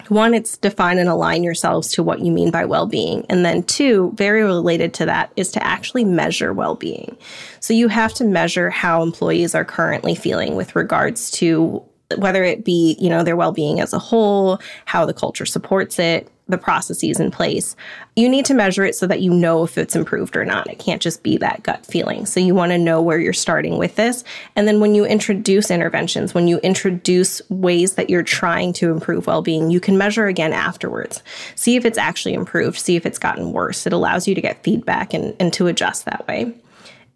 one, 0.07 0.33
it's 0.33 0.55
define 0.55 0.97
and 0.97 1.09
align 1.09 1.43
yourselves 1.43 1.91
to 1.93 2.03
what 2.03 2.21
you 2.21 2.31
mean 2.31 2.51
by 2.51 2.63
well 2.63 2.87
being. 2.87 3.25
And 3.27 3.43
then 3.43 3.63
two, 3.63 4.13
very 4.15 4.41
related 4.41 4.93
to 4.93 5.05
that, 5.07 5.33
is 5.35 5.51
to 5.53 5.63
actually 5.63 6.05
measure 6.05 6.53
well 6.53 6.75
being. 6.75 7.17
So 7.59 7.73
you 7.73 7.89
have 7.89 8.13
to 8.13 8.23
measure 8.23 8.69
how 8.69 9.01
employees 9.01 9.55
are 9.55 9.65
currently 9.65 10.15
feeling 10.15 10.55
with 10.55 10.73
regards 10.73 11.31
to 11.31 11.83
whether 12.17 12.43
it 12.43 12.63
be, 12.63 12.95
you 12.99 13.09
know, 13.09 13.23
their 13.23 13.35
well-being 13.35 13.79
as 13.79 13.91
a 13.91 13.99
whole, 13.99 14.59
how 14.85 15.05
the 15.05 15.13
culture 15.13 15.45
supports 15.45 15.97
it, 15.97 16.29
the 16.47 16.57
processes 16.57 17.19
in 17.19 17.31
place. 17.31 17.75
You 18.15 18.29
need 18.29 18.45
to 18.45 18.53
measure 18.53 18.85
it 18.85 18.95
so 18.95 19.07
that 19.07 19.21
you 19.21 19.33
know 19.33 19.63
if 19.63 19.77
it's 19.77 19.95
improved 19.95 20.37
or 20.37 20.45
not. 20.45 20.69
It 20.69 20.77
can't 20.77 21.01
just 21.01 21.23
be 21.23 21.37
that 21.37 21.63
gut 21.63 21.85
feeling. 21.85 22.25
So 22.25 22.39
you 22.39 22.53
want 22.53 22.71
to 22.71 22.77
know 22.77 23.01
where 23.01 23.17
you're 23.17 23.33
starting 23.33 23.77
with 23.77 23.95
this. 23.95 24.23
And 24.55 24.67
then 24.67 24.79
when 24.79 24.93
you 24.93 25.05
introduce 25.05 25.71
interventions, 25.71 26.33
when 26.33 26.47
you 26.47 26.59
introduce 26.59 27.41
ways 27.49 27.95
that 27.95 28.09
you're 28.09 28.23
trying 28.23 28.73
to 28.73 28.91
improve 28.91 29.25
well-being, 29.25 29.71
you 29.71 29.79
can 29.79 29.97
measure 29.97 30.27
again 30.27 30.53
afterwards. 30.53 31.23
See 31.55 31.75
if 31.77 31.85
it's 31.85 31.97
actually 31.97 32.35
improved, 32.35 32.77
see 32.77 32.95
if 32.95 33.05
it's 33.05 33.19
gotten 33.19 33.51
worse. 33.51 33.87
It 33.87 33.93
allows 33.93 34.27
you 34.27 34.35
to 34.35 34.41
get 34.41 34.63
feedback 34.63 35.13
and, 35.13 35.35
and 35.39 35.51
to 35.53 35.67
adjust 35.67 36.05
that 36.05 36.27
way. 36.27 36.53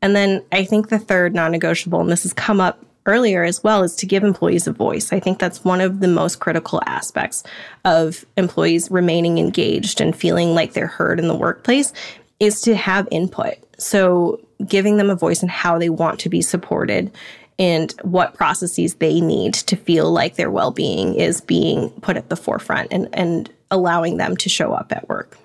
And 0.02 0.16
then 0.16 0.44
I 0.52 0.64
think 0.64 0.90
the 0.90 1.00
third 1.00 1.36
non 1.36 1.52
negotiable, 1.52 2.02
and 2.02 2.10
this 2.10 2.24
has 2.24 2.34
come 2.34 2.60
up 2.62 2.84
earlier 3.06 3.44
as 3.44 3.64
well 3.64 3.84
is 3.84 3.96
to 3.98 4.06
give 4.06 4.24
employees 4.24 4.68
a 4.68 4.74
voice. 4.74 5.12
I 5.12 5.20
think 5.20 5.40
that's 5.40 5.64
one 5.64 5.82
of 5.82 6.00
the 6.00 6.08
most 6.08 6.40
critical 6.40 6.82
aspects 6.86 7.44
of 7.86 8.26
employees 8.38 8.92
remaining 8.92 9.38
engaged 9.38 10.02
and 10.02 10.16
feeling 10.16 10.54
like 10.54 10.74
they're 10.74 10.88
heard 10.88 11.20
in 11.20 11.28
the 11.28 11.36
workplace 11.36 11.94
is 12.40 12.62
to 12.62 12.76
have 12.76 13.08
input. 13.12 13.56
So 13.78 14.40
giving 14.68 14.98
them 14.98 15.10
a 15.10 15.16
voice 15.16 15.42
in 15.42 15.50
how 15.50 15.78
they 15.80 15.90
want 15.90 16.20
to 16.20 16.30
be 16.30 16.42
supported 16.42 17.12
and 17.58 17.94
what 18.04 18.36
processes 18.36 18.96
they 18.96 19.20
need 19.20 19.54
to 19.54 19.76
feel 19.76 20.12
like 20.12 20.36
their 20.36 20.50
well-being 20.50 21.16
is 21.16 21.42
being 21.42 21.90
put 22.02 22.16
at 22.16 22.30
the 22.30 22.38
forefront 22.38 22.88
and, 22.92 23.10
and 23.14 23.52
allowing 23.70 24.18
them 24.18 24.38
to 24.38 24.50
show 24.50 24.74
up 24.74 24.92
at 24.92 25.08
work. 25.10 25.38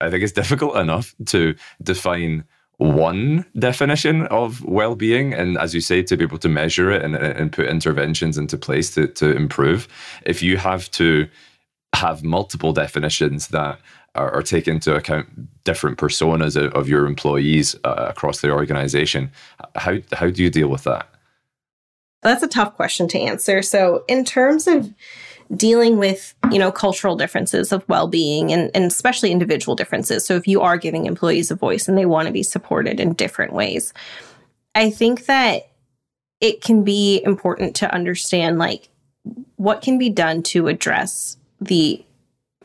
I 0.00 0.10
think 0.10 0.22
it's 0.22 0.32
difficult 0.32 0.76
enough 0.76 1.14
to 1.26 1.54
define 1.82 2.44
one 2.78 3.44
definition 3.58 4.26
of 4.26 4.64
well-being 4.64 5.34
and 5.34 5.58
as 5.58 5.74
you 5.74 5.80
say 5.80 6.02
to 6.02 6.16
be 6.16 6.24
able 6.24 6.38
to 6.38 6.48
measure 6.48 6.90
it 6.90 7.02
and, 7.02 7.16
and 7.16 7.52
put 7.52 7.66
interventions 7.66 8.38
into 8.38 8.56
place 8.56 8.90
to, 8.94 9.08
to 9.08 9.34
improve. 9.34 9.88
If 10.24 10.42
you 10.42 10.56
have 10.56 10.90
to 10.92 11.28
have 11.94 12.22
multiple 12.22 12.72
definitions 12.72 13.48
that 13.48 13.80
are, 14.14 14.32
are 14.32 14.42
take 14.42 14.68
into 14.68 14.94
account 14.94 15.28
different 15.64 15.98
personas 15.98 16.56
of, 16.56 16.72
of 16.74 16.88
your 16.88 17.06
employees 17.06 17.74
uh, 17.84 18.06
across 18.08 18.40
the 18.40 18.50
organization 18.50 19.32
how, 19.74 19.98
how 20.12 20.30
do 20.30 20.42
you 20.42 20.50
deal 20.50 20.68
with 20.68 20.84
that? 20.84 21.08
That's 22.22 22.42
a 22.42 22.48
tough 22.48 22.74
question 22.74 23.08
to 23.08 23.18
answer. 23.18 23.62
So 23.62 24.04
in 24.08 24.24
terms 24.24 24.66
of 24.66 24.92
dealing 25.56 25.98
with 25.98 26.34
you 26.50 26.58
know 26.58 26.70
cultural 26.70 27.16
differences 27.16 27.72
of 27.72 27.88
well-being 27.88 28.52
and, 28.52 28.70
and 28.74 28.84
especially 28.84 29.32
individual 29.32 29.74
differences. 29.74 30.24
So 30.24 30.34
if 30.36 30.46
you 30.46 30.60
are 30.60 30.76
giving 30.76 31.06
employees 31.06 31.50
a 31.50 31.54
voice 31.54 31.88
and 31.88 31.96
they 31.96 32.06
want 32.06 32.26
to 32.26 32.32
be 32.32 32.42
supported 32.42 33.00
in 33.00 33.14
different 33.14 33.52
ways 33.52 33.92
i 34.74 34.90
think 34.90 35.26
that 35.26 35.68
it 36.40 36.62
can 36.62 36.84
be 36.84 37.22
important 37.24 37.74
to 37.76 37.92
understand 37.92 38.58
like 38.58 38.88
what 39.56 39.82
can 39.82 39.98
be 39.98 40.08
done 40.08 40.42
to 40.42 40.68
address 40.68 41.36
the 41.60 42.02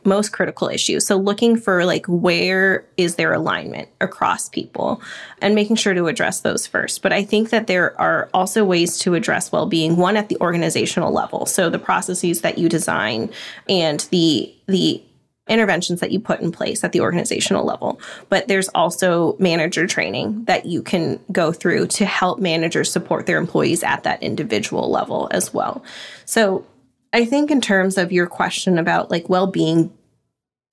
most 0.04 0.30
critical 0.32 0.68
issues. 0.68 1.06
So 1.06 1.16
looking 1.16 1.56
for 1.56 1.84
like 1.84 2.06
where 2.06 2.84
is 2.96 3.16
their 3.16 3.32
alignment 3.32 3.88
across 4.00 4.48
people 4.48 5.00
and 5.40 5.54
making 5.54 5.76
sure 5.76 5.94
to 5.94 6.06
address 6.06 6.40
those 6.40 6.66
first. 6.66 7.02
But 7.02 7.12
I 7.12 7.24
think 7.24 7.50
that 7.50 7.66
there 7.66 7.98
are 8.00 8.28
also 8.34 8.64
ways 8.64 8.98
to 8.98 9.14
address 9.14 9.52
well-being 9.52 9.96
one 9.96 10.16
at 10.16 10.28
the 10.28 10.38
organizational 10.40 11.12
level. 11.12 11.46
So 11.46 11.70
the 11.70 11.78
processes 11.78 12.40
that 12.42 12.58
you 12.58 12.68
design 12.68 13.30
and 13.68 14.00
the 14.10 14.54
the 14.66 15.02
interventions 15.46 16.00
that 16.00 16.10
you 16.10 16.18
put 16.18 16.40
in 16.40 16.50
place 16.50 16.82
at 16.84 16.92
the 16.92 17.00
organizational 17.00 17.64
level. 17.64 18.00
But 18.28 18.48
there's 18.48 18.68
also 18.68 19.36
manager 19.38 19.86
training 19.86 20.44
that 20.44 20.64
you 20.64 20.82
can 20.82 21.20
go 21.30 21.52
through 21.52 21.88
to 21.88 22.06
help 22.06 22.38
managers 22.38 22.90
support 22.90 23.26
their 23.26 23.38
employees 23.38 23.82
at 23.82 24.04
that 24.04 24.22
individual 24.22 24.90
level 24.90 25.28
as 25.32 25.52
well. 25.52 25.84
So 26.24 26.66
I 27.14 27.24
think 27.24 27.50
in 27.50 27.62
terms 27.62 27.96
of 27.96 28.12
your 28.12 28.26
question 28.26 28.76
about 28.76 29.10
like 29.10 29.30
well-being 29.30 29.90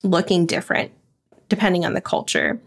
looking 0.02 0.44
different 0.44 0.92
depending 1.48 1.84
on 1.84 1.92
the 1.92 2.00
culture. 2.00 2.60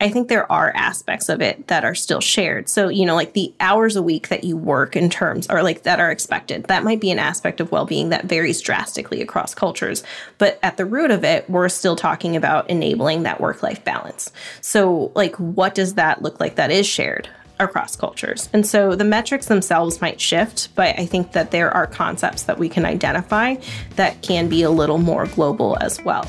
I 0.00 0.10
think 0.10 0.28
there 0.28 0.50
are 0.52 0.70
aspects 0.76 1.28
of 1.28 1.40
it 1.40 1.66
that 1.66 1.84
are 1.84 1.94
still 1.94 2.20
shared. 2.20 2.68
So, 2.68 2.88
you 2.88 3.04
know, 3.04 3.16
like 3.16 3.32
the 3.32 3.52
hours 3.58 3.96
a 3.96 4.02
week 4.02 4.28
that 4.28 4.44
you 4.44 4.56
work 4.56 4.94
in 4.94 5.10
terms 5.10 5.48
or 5.50 5.62
like 5.62 5.82
that 5.82 5.98
are 5.98 6.12
expected, 6.12 6.64
that 6.64 6.84
might 6.84 7.00
be 7.00 7.10
an 7.10 7.18
aspect 7.18 7.58
of 7.58 7.72
well 7.72 7.84
being 7.84 8.10
that 8.10 8.26
varies 8.26 8.60
drastically 8.60 9.20
across 9.20 9.54
cultures. 9.54 10.04
But 10.36 10.60
at 10.62 10.76
the 10.76 10.86
root 10.86 11.10
of 11.10 11.24
it, 11.24 11.50
we're 11.50 11.68
still 11.68 11.96
talking 11.96 12.36
about 12.36 12.70
enabling 12.70 13.24
that 13.24 13.40
work 13.40 13.62
life 13.62 13.82
balance. 13.82 14.30
So, 14.60 15.10
like, 15.16 15.34
what 15.36 15.74
does 15.74 15.94
that 15.94 16.22
look 16.22 16.38
like 16.38 16.54
that 16.56 16.70
is 16.70 16.86
shared? 16.86 17.28
Across 17.60 17.96
cultures. 17.96 18.48
And 18.52 18.66
so 18.66 18.94
the 18.94 19.04
metrics 19.04 19.46
themselves 19.46 20.00
might 20.00 20.20
shift, 20.20 20.74
but 20.74 20.98
I 20.98 21.06
think 21.06 21.32
that 21.32 21.50
there 21.50 21.70
are 21.70 21.86
concepts 21.86 22.44
that 22.44 22.58
we 22.58 22.68
can 22.68 22.84
identify 22.84 23.56
that 23.96 24.22
can 24.22 24.48
be 24.48 24.62
a 24.62 24.70
little 24.70 24.98
more 24.98 25.26
global 25.26 25.76
as 25.80 26.02
well. 26.02 26.26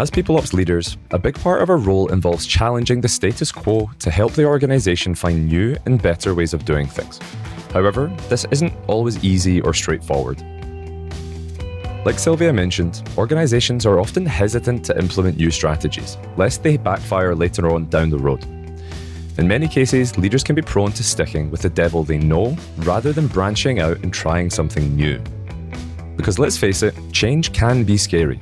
As 0.00 0.10
People 0.10 0.38
Ops 0.38 0.54
leaders, 0.54 0.96
a 1.10 1.18
big 1.18 1.34
part 1.34 1.60
of 1.60 1.68
our 1.68 1.76
role 1.76 2.10
involves 2.10 2.46
challenging 2.46 3.02
the 3.02 3.08
status 3.08 3.52
quo 3.52 3.90
to 3.98 4.10
help 4.10 4.32
the 4.32 4.46
organisation 4.46 5.14
find 5.14 5.46
new 5.46 5.76
and 5.84 6.00
better 6.00 6.34
ways 6.34 6.54
of 6.54 6.64
doing 6.64 6.86
things. 6.86 7.18
However, 7.74 8.10
this 8.30 8.46
isn't 8.50 8.72
always 8.86 9.22
easy 9.22 9.60
or 9.60 9.74
straightforward. 9.74 10.42
Like 12.02 12.18
Sylvia 12.18 12.50
mentioned, 12.50 13.06
organisations 13.18 13.84
are 13.84 14.00
often 14.00 14.24
hesitant 14.24 14.82
to 14.86 14.98
implement 14.98 15.36
new 15.36 15.50
strategies, 15.50 16.16
lest 16.38 16.62
they 16.62 16.78
backfire 16.78 17.34
later 17.34 17.70
on 17.70 17.90
down 17.90 18.08
the 18.08 18.16
road. 18.18 18.42
In 19.36 19.46
many 19.46 19.68
cases, 19.68 20.16
leaders 20.16 20.42
can 20.42 20.54
be 20.54 20.62
prone 20.62 20.92
to 20.92 21.04
sticking 21.04 21.50
with 21.50 21.60
the 21.60 21.68
devil 21.68 22.02
they 22.02 22.16
know 22.16 22.56
rather 22.78 23.12
than 23.12 23.26
branching 23.26 23.80
out 23.80 23.98
and 23.98 24.14
trying 24.14 24.48
something 24.48 24.96
new. 24.96 25.22
Because 26.16 26.38
let's 26.38 26.56
face 26.56 26.82
it, 26.82 26.94
change 27.12 27.52
can 27.52 27.84
be 27.84 27.98
scary. 27.98 28.40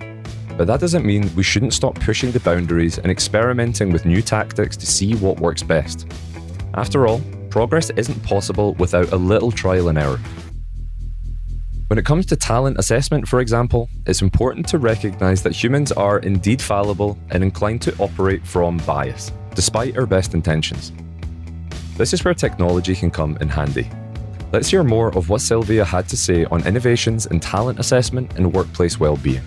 But 0.56 0.68
that 0.68 0.78
doesn't 0.78 1.04
mean 1.04 1.28
we 1.34 1.42
shouldn't 1.42 1.74
stop 1.74 1.96
pushing 1.96 2.30
the 2.30 2.40
boundaries 2.40 2.98
and 2.98 3.10
experimenting 3.10 3.92
with 3.92 4.06
new 4.06 4.22
tactics 4.22 4.76
to 4.76 4.86
see 4.86 5.16
what 5.16 5.40
works 5.40 5.64
best. 5.64 6.06
After 6.74 7.08
all, 7.08 7.20
progress 7.50 7.90
isn't 7.90 8.22
possible 8.22 8.74
without 8.74 9.10
a 9.10 9.16
little 9.16 9.50
trial 9.50 9.88
and 9.88 9.98
error. 9.98 10.20
When 11.88 11.98
it 11.98 12.04
comes 12.04 12.26
to 12.26 12.36
talent 12.36 12.78
assessment, 12.78 13.26
for 13.26 13.40
example, 13.40 13.88
it's 14.04 14.20
important 14.20 14.68
to 14.68 14.76
recognise 14.76 15.42
that 15.42 15.54
humans 15.54 15.90
are 15.90 16.18
indeed 16.18 16.60
fallible 16.60 17.18
and 17.30 17.42
inclined 17.42 17.80
to 17.80 17.96
operate 17.96 18.46
from 18.46 18.76
bias, 18.86 19.32
despite 19.54 19.96
our 19.96 20.04
best 20.04 20.34
intentions. 20.34 20.92
This 21.96 22.12
is 22.12 22.22
where 22.26 22.34
technology 22.34 22.94
can 22.94 23.10
come 23.10 23.38
in 23.40 23.48
handy. 23.48 23.90
Let's 24.52 24.68
hear 24.68 24.84
more 24.84 25.16
of 25.16 25.30
what 25.30 25.40
Sylvia 25.40 25.82
had 25.82 26.06
to 26.10 26.16
say 26.18 26.44
on 26.44 26.66
innovations 26.66 27.24
in 27.24 27.40
talent 27.40 27.78
assessment 27.78 28.34
and 28.36 28.52
workplace 28.52 29.00
well-being. 29.00 29.40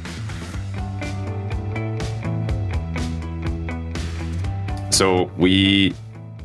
So 4.90 5.26
we 5.38 5.94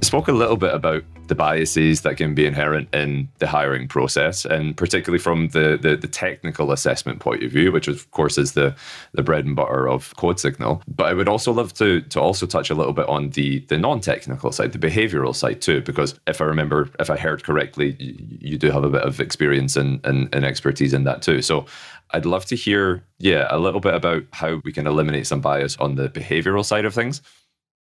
spoke 0.03 0.29
a 0.29 0.33
little 0.33 0.59
bit 0.59 0.75
about 0.75 1.05
the 1.29 1.35
biases 1.35 2.03
that 2.03 2.17
can 2.17 2.35
be 2.35 2.47
inherent 2.47 2.95
in 2.95 3.29
the 3.39 3.47
hiring 3.47 3.89
process, 3.89 4.45
and 4.45 4.77
particularly 4.77 5.19
from 5.19 5.49
the, 5.49 5.79
the, 5.81 5.97
the 5.97 6.09
technical 6.09 6.73
assessment 6.73 7.21
point 7.21 7.43
of 7.43 7.51
view, 7.51 7.73
which 7.73 7.89
of 7.89 8.11
course 8.11 8.39
is 8.39 8.53
the 8.53 8.75
the 9.13 9.23
bread 9.23 9.45
and 9.45 9.57
butter 9.57 9.89
of 9.89 10.15
CodeSignal. 10.17 10.83
But 10.87 11.07
I 11.07 11.15
would 11.15 11.29
also 11.29 11.53
love 11.53 11.73
to 11.75 12.01
to 12.01 12.21
also 12.21 12.47
touch 12.47 12.71
a 12.71 12.75
little 12.75 12.93
bit 12.93 13.09
on 13.09 13.31
the 13.31 13.61
the 13.69 13.79
non-technical 13.79 14.53
side, 14.53 14.73
the 14.73 14.79
behavioral 14.79 15.35
side 15.35 15.61
too, 15.61 15.81
because 15.83 16.19
if 16.27 16.41
I 16.41 16.45
remember, 16.45 16.91
if 16.99 17.11
I 17.11 17.17
heard 17.17 17.45
correctly, 17.45 17.97
you, 17.99 18.17
you 18.41 18.59
do 18.59 18.71
have 18.71 18.85
a 18.85 18.91
bit 18.91 19.03
of 19.03 19.21
experience 19.21 19.77
and, 19.77 20.05
and, 20.05 20.35
and 20.35 20.45
expertise 20.45 20.95
in 20.95 21.05
that 21.05 21.23
too. 21.23 21.43
So 21.43 21.67
I'd 22.11 22.27
love 22.27 22.45
to 22.47 22.57
hear, 22.57 23.03
yeah, 23.19 23.47
a 23.51 23.59
little 23.59 23.81
bit 23.81 23.95
about 23.95 24.25
how 24.33 24.61
we 24.65 24.73
can 24.73 24.87
eliminate 24.87 25.27
some 25.27 25.41
bias 25.41 25.77
on 25.79 25.97
the 25.97 26.09
behavioral 26.09 26.65
side 26.65 26.85
of 26.85 26.95
things. 26.95 27.21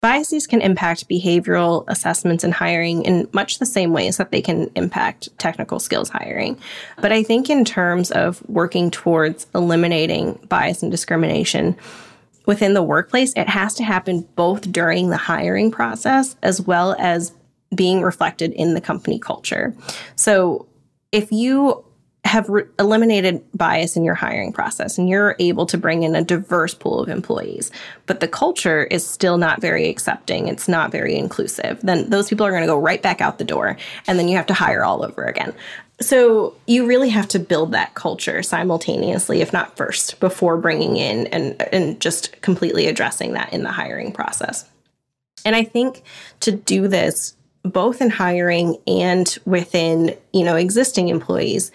Biases 0.01 0.47
can 0.47 0.61
impact 0.61 1.07
behavioral 1.07 1.85
assessments 1.87 2.43
and 2.43 2.51
hiring 2.51 3.03
in 3.03 3.29
much 3.33 3.59
the 3.59 3.67
same 3.67 3.93
ways 3.93 4.17
that 4.17 4.31
they 4.31 4.41
can 4.41 4.71
impact 4.75 5.29
technical 5.37 5.79
skills 5.79 6.09
hiring. 6.09 6.59
But 6.99 7.11
I 7.11 7.21
think, 7.21 7.51
in 7.51 7.63
terms 7.63 8.09
of 8.09 8.41
working 8.49 8.89
towards 8.89 9.45
eliminating 9.53 10.39
bias 10.49 10.81
and 10.81 10.91
discrimination 10.91 11.77
within 12.47 12.73
the 12.73 12.81
workplace, 12.81 13.31
it 13.35 13.47
has 13.47 13.75
to 13.75 13.83
happen 13.83 14.27
both 14.35 14.71
during 14.71 15.11
the 15.11 15.17
hiring 15.17 15.69
process 15.69 16.35
as 16.41 16.59
well 16.59 16.95
as 16.97 17.31
being 17.75 18.01
reflected 18.01 18.53
in 18.53 18.73
the 18.73 18.81
company 18.81 19.19
culture. 19.19 19.75
So 20.15 20.65
if 21.11 21.31
you 21.31 21.85
have 22.23 22.47
re- 22.49 22.63
eliminated 22.77 23.43
bias 23.53 23.97
in 23.97 24.03
your 24.03 24.13
hiring 24.13 24.53
process 24.53 24.97
and 24.97 25.09
you're 25.09 25.35
able 25.39 25.65
to 25.65 25.77
bring 25.77 26.03
in 26.03 26.15
a 26.15 26.23
diverse 26.23 26.73
pool 26.73 26.99
of 26.99 27.09
employees, 27.09 27.71
but 28.05 28.19
the 28.19 28.27
culture 28.27 28.83
is 28.83 29.05
still 29.05 29.37
not 29.37 29.59
very 29.59 29.89
accepting, 29.89 30.47
it's 30.47 30.67
not 30.67 30.91
very 30.91 31.15
inclusive, 31.15 31.79
then 31.81 32.09
those 32.09 32.29
people 32.29 32.45
are 32.45 32.51
going 32.51 32.61
to 32.61 32.67
go 32.67 32.79
right 32.79 33.01
back 33.01 33.21
out 33.21 33.37
the 33.37 33.43
door 33.43 33.75
and 34.07 34.19
then 34.19 34.27
you 34.27 34.37
have 34.37 34.45
to 34.45 34.53
hire 34.53 34.83
all 34.83 35.03
over 35.03 35.25
again. 35.25 35.53
So 35.99 36.55
you 36.67 36.87
really 36.87 37.09
have 37.09 37.27
to 37.29 37.39
build 37.39 37.73
that 37.73 37.93
culture 37.93 38.41
simultaneously, 38.41 39.41
if 39.41 39.53
not 39.53 39.77
first, 39.77 40.19
before 40.19 40.57
bringing 40.57 40.97
in 40.97 41.27
and, 41.27 41.61
and 41.73 41.99
just 41.99 42.41
completely 42.41 42.87
addressing 42.87 43.33
that 43.33 43.53
in 43.53 43.63
the 43.63 43.71
hiring 43.71 44.11
process. 44.11 44.67
And 45.45 45.55
I 45.55 45.63
think 45.63 46.03
to 46.41 46.51
do 46.51 46.87
this, 46.87 47.35
both 47.63 48.01
in 48.01 48.09
hiring 48.09 48.77
and 48.87 49.37
within, 49.45 50.15
you 50.33 50.43
know, 50.43 50.55
existing 50.55 51.09
employees, 51.09 51.71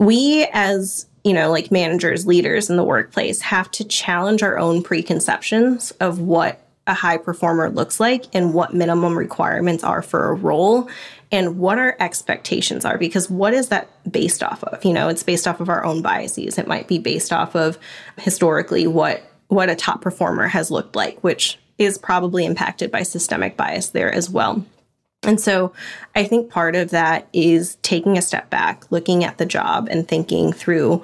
we 0.00 0.48
as 0.52 1.06
you 1.22 1.32
know 1.32 1.50
like 1.50 1.70
managers 1.70 2.26
leaders 2.26 2.68
in 2.68 2.76
the 2.76 2.82
workplace 2.82 3.40
have 3.40 3.70
to 3.70 3.84
challenge 3.84 4.42
our 4.42 4.58
own 4.58 4.82
preconceptions 4.82 5.92
of 6.00 6.18
what 6.18 6.66
a 6.86 6.94
high 6.94 7.18
performer 7.18 7.70
looks 7.70 8.00
like 8.00 8.24
and 8.32 8.52
what 8.52 8.74
minimum 8.74 9.16
requirements 9.16 9.84
are 9.84 10.02
for 10.02 10.30
a 10.30 10.34
role 10.34 10.88
and 11.30 11.58
what 11.58 11.78
our 11.78 11.94
expectations 12.00 12.84
are 12.84 12.98
because 12.98 13.30
what 13.30 13.54
is 13.54 13.68
that 13.68 13.88
based 14.10 14.42
off 14.42 14.64
of? 14.64 14.84
You 14.84 14.94
know 14.94 15.08
it's 15.08 15.22
based 15.22 15.46
off 15.46 15.60
of 15.60 15.68
our 15.68 15.84
own 15.84 16.02
biases. 16.02 16.58
It 16.58 16.66
might 16.66 16.88
be 16.88 16.98
based 16.98 17.32
off 17.32 17.54
of 17.54 17.78
historically 18.18 18.86
what 18.86 19.22
what 19.48 19.68
a 19.68 19.76
top 19.76 20.00
performer 20.00 20.48
has 20.48 20.70
looked 20.70 20.96
like 20.96 21.18
which 21.20 21.58
is 21.76 21.98
probably 21.98 22.44
impacted 22.44 22.90
by 22.90 23.02
systemic 23.02 23.56
bias 23.56 23.90
there 23.90 24.12
as 24.12 24.30
well 24.30 24.64
and 25.22 25.40
so 25.40 25.72
I 26.14 26.24
think 26.24 26.50
part 26.50 26.76
of 26.76 26.90
that 26.90 27.28
is 27.32 27.76
taking 27.82 28.16
a 28.16 28.22
step 28.22 28.50
back, 28.50 28.90
looking 28.90 29.24
at 29.24 29.38
the 29.38 29.46
job 29.46 29.88
and 29.90 30.06
thinking 30.06 30.52
through 30.52 31.02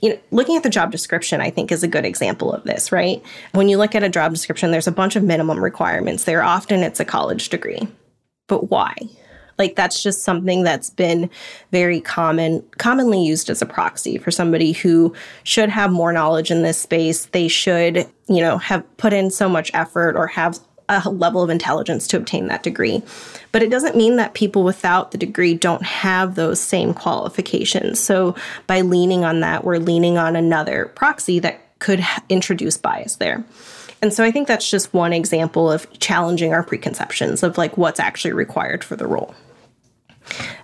you 0.00 0.10
know, 0.10 0.18
looking 0.30 0.56
at 0.56 0.62
the 0.62 0.70
job 0.70 0.92
description, 0.92 1.40
I 1.40 1.50
think, 1.50 1.72
is 1.72 1.82
a 1.82 1.88
good 1.88 2.04
example 2.04 2.52
of 2.52 2.62
this, 2.64 2.92
right? 2.92 3.22
When 3.52 3.68
you 3.68 3.78
look 3.78 3.94
at 3.94 4.04
a 4.04 4.08
job 4.08 4.32
description, 4.32 4.70
there's 4.70 4.86
a 4.86 4.92
bunch 4.92 5.16
of 5.16 5.24
minimum 5.24 5.58
requirements 5.58 6.24
there. 6.24 6.42
Often 6.42 6.84
it's 6.84 7.00
a 7.00 7.04
college 7.04 7.48
degree. 7.48 7.88
But 8.46 8.70
why? 8.70 8.94
Like 9.58 9.74
that's 9.74 10.02
just 10.02 10.22
something 10.22 10.62
that's 10.62 10.90
been 10.90 11.28
very 11.72 12.00
common, 12.00 12.62
commonly 12.78 13.24
used 13.24 13.50
as 13.50 13.60
a 13.60 13.66
proxy 13.66 14.18
for 14.18 14.30
somebody 14.30 14.70
who 14.72 15.12
should 15.42 15.68
have 15.68 15.90
more 15.90 16.12
knowledge 16.12 16.52
in 16.52 16.62
this 16.62 16.78
space. 16.78 17.26
They 17.26 17.48
should, 17.48 18.06
you 18.28 18.40
know, 18.40 18.56
have 18.58 18.84
put 18.98 19.12
in 19.12 19.30
so 19.30 19.48
much 19.48 19.72
effort 19.74 20.14
or 20.16 20.28
have 20.28 20.60
a 20.88 21.10
level 21.10 21.42
of 21.42 21.50
intelligence 21.50 22.06
to 22.08 22.16
obtain 22.16 22.48
that 22.48 22.62
degree. 22.62 23.02
But 23.52 23.62
it 23.62 23.70
doesn't 23.70 23.96
mean 23.96 24.16
that 24.16 24.34
people 24.34 24.64
without 24.64 25.10
the 25.10 25.18
degree 25.18 25.54
don't 25.54 25.82
have 25.82 26.34
those 26.34 26.60
same 26.60 26.94
qualifications. 26.94 28.00
So 28.00 28.34
by 28.66 28.80
leaning 28.80 29.24
on 29.24 29.40
that, 29.40 29.64
we're 29.64 29.78
leaning 29.78 30.18
on 30.18 30.36
another 30.36 30.86
proxy 30.94 31.38
that 31.40 31.60
could 31.78 32.04
introduce 32.28 32.76
bias 32.76 33.16
there. 33.16 33.44
And 34.00 34.12
so 34.12 34.24
I 34.24 34.30
think 34.30 34.48
that's 34.48 34.70
just 34.70 34.94
one 34.94 35.12
example 35.12 35.70
of 35.70 35.90
challenging 35.98 36.52
our 36.52 36.62
preconceptions 36.62 37.42
of 37.42 37.58
like 37.58 37.76
what's 37.76 38.00
actually 38.00 38.32
required 38.32 38.84
for 38.84 38.96
the 38.96 39.06
role. 39.06 39.34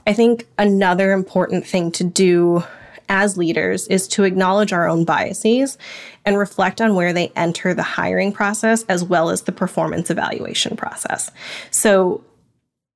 I 0.07 0.13
think 0.13 0.47
another 0.59 1.13
important 1.13 1.67
thing 1.67 1.91
to 1.93 2.05
do 2.05 2.65
as 3.09 3.37
leaders 3.37 3.87
is 3.89 4.09
to 4.09 4.25
acknowledge 4.25 4.73
our 4.73 4.89
own 4.89 5.05
biases 5.05 5.79
and 6.25 6.39
reflect 6.39 6.81
on 6.81 6.95
where 6.95 7.13
they 7.13 7.33
enter 7.37 7.75
the 7.75 7.83
hiring 7.83 8.33
process 8.33 8.85
as 8.85 9.05
well 9.05 9.31
as 9.31 9.43
the 9.43 9.53
performance 9.53 10.11
evaluation 10.11 10.77
process. 10.77 11.31
So, 11.71 12.25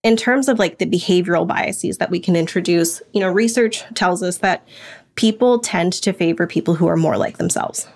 in 0.05 0.17
terms 0.17 0.49
of 0.49 0.59
like 0.59 0.79
the 0.79 0.87
behavioral 0.87 1.47
biases 1.47 1.99
that 1.99 2.11
we 2.11 2.21
can 2.21 2.37
introduce, 2.37 3.03
you 3.13 3.21
know, 3.21 3.29
research 3.29 3.83
tells 3.95 4.23
us 4.23 4.39
that 4.39 4.67
people 5.17 5.59
tend 5.59 5.93
to 5.93 6.13
favor 6.13 6.47
people 6.47 6.75
who 6.75 6.87
are 6.87 6.97
more 6.97 7.17
like 7.17 7.39
themselves. 7.39 7.89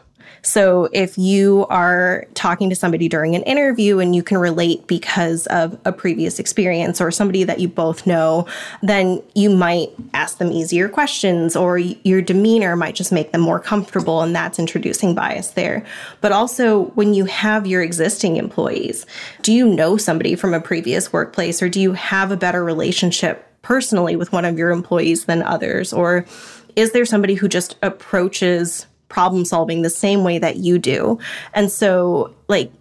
So 0.42 0.88
if 0.92 1.16
you 1.16 1.66
are 1.70 2.26
talking 2.34 2.68
to 2.70 2.76
somebody 2.76 3.08
during 3.08 3.36
an 3.36 3.42
interview 3.44 4.00
and 4.00 4.14
you 4.14 4.24
can 4.24 4.38
relate 4.38 4.86
because 4.88 5.46
of 5.46 5.78
a 5.84 5.92
previous 5.92 6.40
experience 6.40 7.00
or 7.00 7.12
somebody 7.12 7.44
that 7.44 7.60
you 7.60 7.68
both 7.68 8.06
know, 8.06 8.46
then 8.82 9.22
you 9.34 9.50
might 9.50 9.90
ask 10.14 10.38
them 10.38 10.50
easier 10.50 10.88
questions 10.88 11.54
or 11.54 11.78
your 11.78 12.20
demeanor 12.20 12.74
might 12.74 12.96
just 12.96 13.12
make 13.12 13.30
them 13.30 13.40
more 13.40 13.60
comfortable 13.60 14.20
and 14.20 14.34
that's 14.34 14.58
introducing 14.58 15.14
bias 15.14 15.50
there. 15.50 15.86
But 16.20 16.32
also 16.32 16.86
when 16.94 17.14
you 17.14 17.24
have 17.26 17.66
your 17.66 17.82
existing 17.82 18.36
employees, 18.36 19.06
do 19.42 19.52
you 19.52 19.68
know 19.68 19.96
somebody 19.96 20.34
from 20.34 20.54
a 20.54 20.60
previous 20.60 21.12
workplace 21.12 21.62
or 21.62 21.68
do 21.68 21.80
you 21.80 21.92
have 21.92 22.32
a 22.32 22.36
better 22.36 22.64
relationship 22.64 23.46
personally 23.62 24.16
with 24.16 24.32
one 24.32 24.44
of 24.44 24.58
your 24.58 24.70
employees 24.70 25.26
than 25.26 25.40
others 25.40 25.92
or 25.92 26.26
is 26.74 26.92
there 26.92 27.04
somebody 27.04 27.34
who 27.34 27.48
just 27.48 27.76
approaches 27.82 28.86
problem 29.12 29.44
solving 29.44 29.82
the 29.82 29.90
same 29.90 30.24
way 30.24 30.38
that 30.38 30.56
you 30.56 30.78
do. 30.78 31.18
And 31.52 31.70
so, 31.70 32.34
like, 32.48 32.72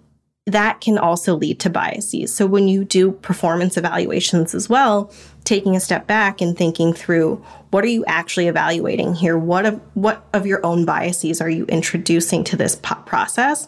that 0.48 0.82
can 0.82 0.98
also 0.98 1.36
lead 1.36 1.60
to 1.60 1.70
biases. 1.70 2.34
So, 2.34 2.48
when 2.48 2.67
you 2.67 2.84
do 2.84 3.12
performance 3.12 3.78
evaluations 3.78 4.56
as 4.56 4.70
well, 4.70 5.12
taking 5.44 5.76
a 5.76 5.80
step 5.80 6.08
back 6.08 6.41
and 6.41 6.58
thinking 6.58 6.94
through 6.94 7.44
what 7.72 7.84
are 7.84 7.89
you 7.89 8.06
actually 8.06 8.48
evaluating 8.48 9.13
here? 9.13 9.38
What 9.38 9.65
of, 9.65 9.82
what 9.94 10.26
of 10.34 10.48
your 10.48 10.65
own 10.65 10.86
biases 10.86 11.41
are 11.41 11.50
you 11.50 11.65
introducing 11.65 12.44
to 12.46 12.56
this 12.56 12.76
process? 12.76 13.67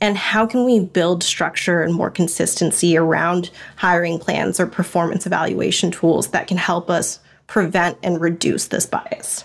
And 0.00 0.16
how 0.16 0.46
can 0.46 0.64
we 0.64 0.80
build 0.80 1.22
structure 1.22 1.82
and 1.82 1.92
more 1.92 2.10
consistency 2.10 2.96
around 2.96 3.50
hiring 3.76 4.18
plans 4.18 4.60
or 4.60 4.66
performance 4.66 5.26
evaluation 5.26 5.90
tools 5.90 6.28
that 6.28 6.46
can 6.46 6.56
help 6.56 6.88
us 6.88 7.20
prevent 7.48 7.98
and 8.02 8.20
reduce 8.20 8.68
this 8.68 8.86
bias? 8.86 9.44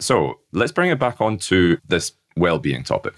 So 0.00 0.40
let's 0.52 0.72
bring 0.72 0.90
it 0.90 0.98
back 0.98 1.20
onto 1.20 1.78
this 1.86 2.12
well 2.36 2.58
being 2.58 2.84
topic. 2.84 3.14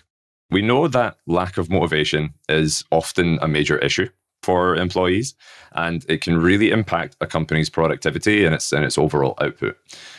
We 0.50 0.62
know 0.62 0.88
that 0.88 1.18
lack 1.26 1.58
of 1.58 1.70
motivation 1.70 2.34
is 2.48 2.84
often 2.90 3.38
a 3.40 3.48
major 3.48 3.78
issue 3.78 4.08
for 4.42 4.74
employees 4.74 5.34
and 5.72 6.04
it 6.08 6.22
can 6.22 6.36
really 6.36 6.70
impact 6.70 7.16
a 7.20 7.26
company's 7.26 7.68
productivity 7.68 8.44
and 8.44 8.54
its 8.54 8.72
and 8.72 8.84
its 8.84 8.98
overall 8.98 9.34
output. 9.40 9.76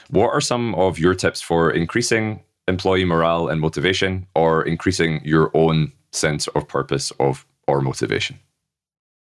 What 0.10 0.30
are 0.30 0.41
some 0.41 0.76
of 0.76 1.00
your 1.00 1.15
tips 1.15 1.41
for 1.41 1.71
increasing 1.71 2.41
employee 2.67 3.06
morale 3.06 3.47
and 3.47 3.60
motivation 3.60 4.28
or 4.36 4.63
increasing 4.63 5.21
your 5.26 5.50
own 5.54 5.91
sense 6.12 6.47
of 6.50 6.67
purpose 6.67 7.12
of 7.19 7.45
or 7.67 7.82
motivation? 7.82 8.39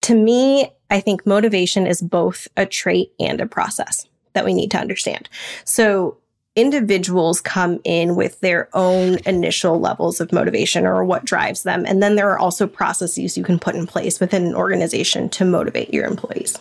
To 0.03 0.15
me, 0.15 0.69
I 0.91 0.99
think 0.99 1.25
motivation 1.25 1.87
is 1.87 2.01
both 2.01 2.47
a 2.55 2.65
trait 2.65 3.11
and 3.19 3.41
a 3.41 3.47
process 3.47 4.05
that 4.33 4.45
we 4.45 4.53
need 4.53 4.69
to 4.71 4.77
understand. 4.77 5.29
So 5.63 6.17
individuals 6.55 7.41
come 7.41 7.79
in 7.83 8.15
with 8.15 8.39
their 8.39 8.69
own 8.73 9.17
initial 9.25 9.79
levels 9.79 10.21
of 10.21 10.31
motivation 10.31 10.85
or 10.85 11.03
what 11.03 11.25
drives 11.25 11.63
them. 11.63 11.85
And 11.85 12.01
then 12.01 12.15
there 12.15 12.29
are 12.29 12.39
also 12.39 12.65
processes 12.65 13.37
you 13.37 13.43
can 13.43 13.59
put 13.59 13.75
in 13.75 13.85
place 13.85 14.19
within 14.19 14.45
an 14.45 14.55
organization 14.55 15.29
to 15.29 15.45
motivate 15.45 15.93
your 15.93 16.05
employees. 16.05 16.57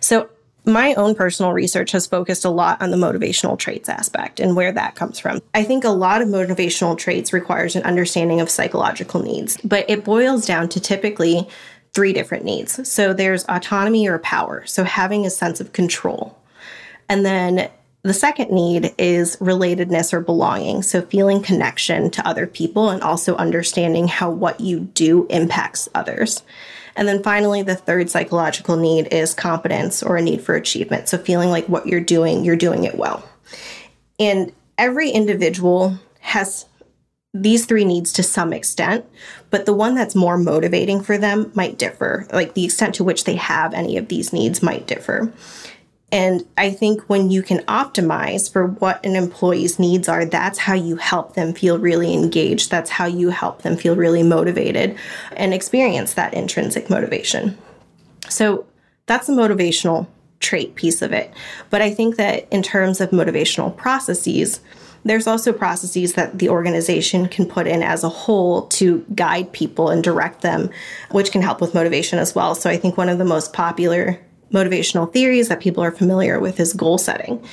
So, 0.00 0.28
my 0.68 0.94
own 0.94 1.14
personal 1.14 1.52
research 1.52 1.92
has 1.92 2.08
focused 2.08 2.44
a 2.44 2.50
lot 2.50 2.82
on 2.82 2.90
the 2.90 2.96
motivational 2.96 3.56
traits 3.56 3.88
aspect 3.88 4.40
and 4.40 4.56
where 4.56 4.72
that 4.72 4.96
comes 4.96 5.16
from. 5.20 5.40
I 5.54 5.62
think 5.62 5.84
a 5.84 5.90
lot 5.90 6.20
of 6.20 6.28
motivational 6.28 6.98
traits 6.98 7.32
requires 7.32 7.76
an 7.76 7.84
understanding 7.84 8.40
of 8.40 8.50
psychological 8.50 9.22
needs, 9.22 9.56
but 9.62 9.88
it 9.88 10.04
boils 10.04 10.44
down 10.44 10.68
to 10.70 10.80
typically 10.80 11.48
three 11.94 12.12
different 12.12 12.44
needs. 12.44 12.88
So 12.90 13.12
there's 13.12 13.44
autonomy 13.44 14.08
or 14.08 14.18
power, 14.18 14.66
so 14.66 14.82
having 14.82 15.24
a 15.24 15.30
sense 15.30 15.60
of 15.60 15.72
control. 15.72 16.36
And 17.08 17.24
then 17.24 17.70
the 18.06 18.14
second 18.14 18.52
need 18.52 18.94
is 18.98 19.36
relatedness 19.36 20.12
or 20.12 20.20
belonging. 20.20 20.82
So, 20.82 21.02
feeling 21.02 21.42
connection 21.42 22.10
to 22.12 22.26
other 22.26 22.46
people 22.46 22.90
and 22.90 23.02
also 23.02 23.36
understanding 23.36 24.06
how 24.06 24.30
what 24.30 24.60
you 24.60 24.80
do 24.80 25.26
impacts 25.28 25.88
others. 25.94 26.42
And 26.94 27.08
then 27.08 27.22
finally, 27.22 27.62
the 27.62 27.74
third 27.74 28.08
psychological 28.08 28.76
need 28.76 29.12
is 29.12 29.34
competence 29.34 30.02
or 30.02 30.16
a 30.16 30.22
need 30.22 30.40
for 30.40 30.54
achievement. 30.54 31.08
So, 31.08 31.18
feeling 31.18 31.50
like 31.50 31.66
what 31.66 31.88
you're 31.88 32.00
doing, 32.00 32.44
you're 32.44 32.54
doing 32.54 32.84
it 32.84 32.94
well. 32.94 33.28
And 34.20 34.52
every 34.78 35.10
individual 35.10 35.98
has 36.20 36.66
these 37.34 37.66
three 37.66 37.84
needs 37.84 38.12
to 38.14 38.22
some 38.22 38.52
extent, 38.52 39.04
but 39.50 39.66
the 39.66 39.74
one 39.74 39.94
that's 39.94 40.14
more 40.14 40.38
motivating 40.38 41.02
for 41.02 41.18
them 41.18 41.50
might 41.54 41.76
differ. 41.76 42.26
Like 42.32 42.54
the 42.54 42.64
extent 42.64 42.94
to 42.94 43.04
which 43.04 43.24
they 43.24 43.36
have 43.36 43.74
any 43.74 43.96
of 43.96 44.08
these 44.08 44.32
needs 44.32 44.62
might 44.62 44.86
differ. 44.86 45.32
And 46.12 46.46
I 46.56 46.70
think 46.70 47.02
when 47.08 47.30
you 47.30 47.42
can 47.42 47.58
optimize 47.64 48.50
for 48.50 48.68
what 48.68 49.04
an 49.04 49.16
employee's 49.16 49.78
needs 49.78 50.08
are, 50.08 50.24
that's 50.24 50.58
how 50.60 50.74
you 50.74 50.96
help 50.96 51.34
them 51.34 51.52
feel 51.52 51.78
really 51.78 52.14
engaged. 52.14 52.70
That's 52.70 52.90
how 52.90 53.06
you 53.06 53.30
help 53.30 53.62
them 53.62 53.76
feel 53.76 53.96
really 53.96 54.22
motivated 54.22 54.96
and 55.36 55.52
experience 55.52 56.14
that 56.14 56.32
intrinsic 56.32 56.88
motivation. 56.88 57.58
So 58.28 58.66
that's 59.06 59.26
the 59.26 59.32
motivational 59.32 60.06
trait 60.38 60.76
piece 60.76 61.02
of 61.02 61.12
it. 61.12 61.32
But 61.70 61.82
I 61.82 61.92
think 61.92 62.16
that 62.16 62.46
in 62.52 62.62
terms 62.62 63.00
of 63.00 63.10
motivational 63.10 63.76
processes, 63.76 64.60
there's 65.04 65.26
also 65.26 65.52
processes 65.52 66.14
that 66.14 66.38
the 66.38 66.48
organization 66.48 67.28
can 67.28 67.46
put 67.46 67.66
in 67.66 67.82
as 67.82 68.04
a 68.04 68.08
whole 68.08 68.62
to 68.68 69.04
guide 69.14 69.52
people 69.52 69.88
and 69.88 70.02
direct 70.02 70.42
them, 70.42 70.70
which 71.10 71.32
can 71.32 71.42
help 71.42 71.60
with 71.60 71.74
motivation 71.74 72.18
as 72.18 72.34
well. 72.34 72.54
So 72.54 72.68
I 72.68 72.76
think 72.76 72.96
one 72.96 73.08
of 73.08 73.18
the 73.18 73.24
most 73.24 73.52
popular 73.52 74.20
motivational 74.52 75.12
theories 75.12 75.48
that 75.48 75.60
people 75.60 75.82
are 75.82 75.90
familiar 75.90 76.38
with 76.38 76.60
is 76.60 76.72
goal 76.72 76.98
setting. 76.98 77.44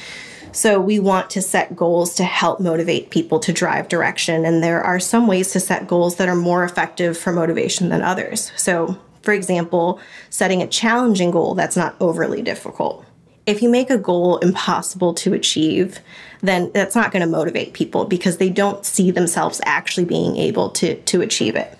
So 0.53 0.79
we 0.79 0.99
want 0.99 1.31
to 1.31 1.41
set 1.41 1.75
goals 1.75 2.13
to 2.15 2.23
help 2.23 2.59
motivate 2.59 3.09
people 3.09 3.39
to 3.39 3.51
drive 3.51 3.89
direction. 3.89 4.45
And 4.45 4.63
there 4.63 4.83
are 4.83 4.99
some 4.99 5.25
ways 5.25 5.51
to 5.53 5.59
set 5.59 5.87
goals 5.87 6.17
that 6.17 6.29
are 6.29 6.35
more 6.35 6.63
effective 6.63 7.17
for 7.17 7.33
motivation 7.33 7.89
than 7.89 8.03
others. 8.03 8.51
So, 8.55 8.97
for 9.23 9.33
example, 9.33 9.99
setting 10.29 10.61
a 10.61 10.67
challenging 10.67 11.31
goal 11.31 11.55
that's 11.55 11.75
not 11.75 11.95
overly 11.99 12.43
difficult. 12.43 13.03
If 13.47 13.61
you 13.61 13.69
make 13.69 13.89
a 13.89 13.97
goal 13.97 14.37
impossible 14.37 15.15
to 15.15 15.33
achieve, 15.33 15.99
then 16.41 16.71
that's 16.73 16.95
not 16.95 17.11
going 17.11 17.23
to 17.23 17.27
motivate 17.27 17.73
people 17.73 18.05
because 18.05 18.37
they 18.37 18.49
don't 18.49 18.85
see 18.85 19.11
themselves 19.11 19.59
actually 19.65 20.05
being 20.05 20.37
able 20.37 20.69
to, 20.71 21.01
to 21.01 21.21
achieve 21.21 21.55
it. 21.55 21.77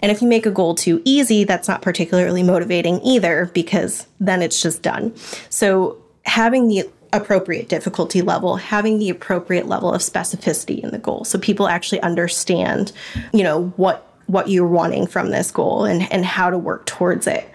And 0.00 0.10
if 0.10 0.22
you 0.22 0.28
make 0.28 0.46
a 0.46 0.50
goal 0.50 0.74
too 0.74 1.02
easy, 1.04 1.44
that's 1.44 1.68
not 1.68 1.82
particularly 1.82 2.42
motivating 2.42 3.00
either 3.02 3.50
because 3.54 4.06
then 4.18 4.42
it's 4.42 4.60
just 4.60 4.82
done. 4.82 5.14
So 5.48 6.02
having 6.24 6.68
the 6.68 6.88
appropriate 7.12 7.68
difficulty 7.68 8.22
level, 8.22 8.56
having 8.56 8.98
the 8.98 9.10
appropriate 9.10 9.66
level 9.66 9.92
of 9.92 10.00
specificity 10.00 10.80
in 10.80 10.90
the 10.90 10.98
goal. 10.98 11.24
So 11.24 11.38
people 11.38 11.68
actually 11.68 12.00
understand, 12.02 12.92
you 13.32 13.42
know, 13.42 13.68
what 13.76 14.06
what 14.26 14.48
you're 14.48 14.66
wanting 14.66 15.08
from 15.08 15.30
this 15.30 15.50
goal 15.50 15.84
and, 15.84 16.10
and 16.12 16.24
how 16.24 16.50
to 16.50 16.56
work 16.56 16.86
towards 16.86 17.26
it. 17.26 17.50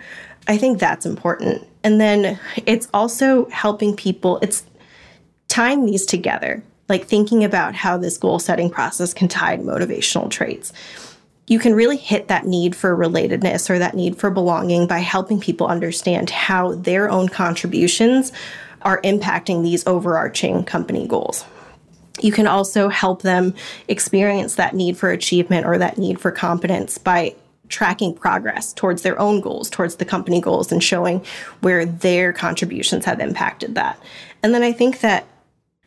I 0.47 0.57
think 0.57 0.77
that's 0.77 1.05
important. 1.05 1.65
And 1.85 2.01
then 2.01 2.37
it's 2.65 2.89
also 2.93 3.45
helping 3.49 3.95
people, 3.95 4.39
it's 4.41 4.65
tying 5.47 5.85
these 5.85 6.05
together, 6.05 6.61
like 6.89 7.05
thinking 7.05 7.45
about 7.45 7.75
how 7.75 7.97
this 7.97 8.17
goal 8.17 8.39
setting 8.39 8.69
process 8.69 9.13
can 9.13 9.29
tie 9.29 9.55
to 9.55 9.63
motivational 9.63 10.29
traits. 10.29 10.73
You 11.47 11.59
can 11.59 11.73
really 11.75 11.97
hit 11.97 12.27
that 12.29 12.45
need 12.45 12.75
for 12.75 12.95
relatedness 12.97 13.69
or 13.69 13.77
that 13.77 13.95
need 13.95 14.17
for 14.17 14.31
belonging 14.31 14.87
by 14.87 14.99
helping 14.99 15.39
people 15.39 15.67
understand 15.67 16.29
how 16.29 16.73
their 16.73 17.09
own 17.09 17.29
contributions 17.29 18.31
are 18.81 19.01
impacting 19.01 19.63
these 19.63 19.85
overarching 19.85 20.63
company 20.63 21.07
goals. 21.07 21.45
You 22.21 22.31
can 22.31 22.47
also 22.47 22.89
help 22.89 23.21
them 23.21 23.53
experience 23.87 24.55
that 24.55 24.73
need 24.73 24.97
for 24.97 25.09
achievement 25.09 25.65
or 25.65 25.77
that 25.77 25.97
need 25.97 26.19
for 26.19 26.31
competence 26.31 26.97
by 26.97 27.35
tracking 27.67 28.13
progress 28.13 28.73
towards 28.73 29.01
their 29.01 29.19
own 29.19 29.41
goals, 29.41 29.69
towards 29.69 29.95
the 29.95 30.05
company 30.05 30.39
goals, 30.39 30.71
and 30.71 30.83
showing 30.83 31.23
where 31.61 31.85
their 31.85 32.31
contributions 32.31 33.05
have 33.05 33.19
impacted 33.19 33.75
that. 33.75 33.99
And 34.43 34.53
then 34.53 34.63
I 34.63 34.71
think 34.71 35.01
that 35.01 35.27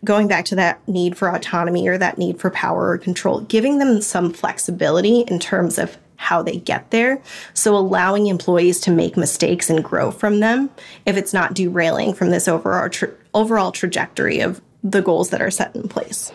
going 0.05 0.29
back 0.29 0.45
to 0.47 0.55
that 0.55 0.87
need 0.89 1.17
for 1.17 1.29
autonomy 1.29 1.89
or 1.89 1.99
that 1.99 2.19
need 2.19 2.41
for 2.41 2.51
power 2.51 2.91
or 2.91 2.99
control, 2.99 3.41
giving 3.41 3.79
them 3.79 4.01
some 4.01 4.33
flexibility 4.33 5.21
in 5.23 5.39
terms 5.39 5.79
of 5.79 5.99
how 6.17 6.43
they 6.43 6.59
get 6.59 6.91
there. 6.91 7.23
So 7.55 7.77
allowing 7.77 8.27
employees 8.27 8.81
to 8.81 8.91
make 8.91 9.17
mistakes 9.17 9.71
and 9.71 9.83
grow 9.83 10.11
from 10.11 10.41
them 10.41 10.71
if 11.07 11.17
it's 11.17 11.33
not 11.33 11.55
derailing 11.55 12.15
from 12.15 12.31
this 12.31 12.49
overall 12.49 12.89
tra- 12.89 13.13
overall 13.35 13.73
trajectory 13.73 14.41
of 14.41 14.61
the 14.83 15.03
goals 15.03 15.31
that 15.31 15.41
are 15.41 15.51
set 15.51 15.75
in 15.75 15.89
place. 15.89 16.33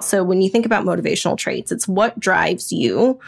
So 0.00 0.24
when 0.24 0.40
you 0.40 0.48
think 0.48 0.64
about 0.64 0.84
motivational 0.84 1.36
traits, 1.36 1.70
it's 1.70 1.86
what 1.86 2.18
drives 2.18 2.72
you 2.72 3.20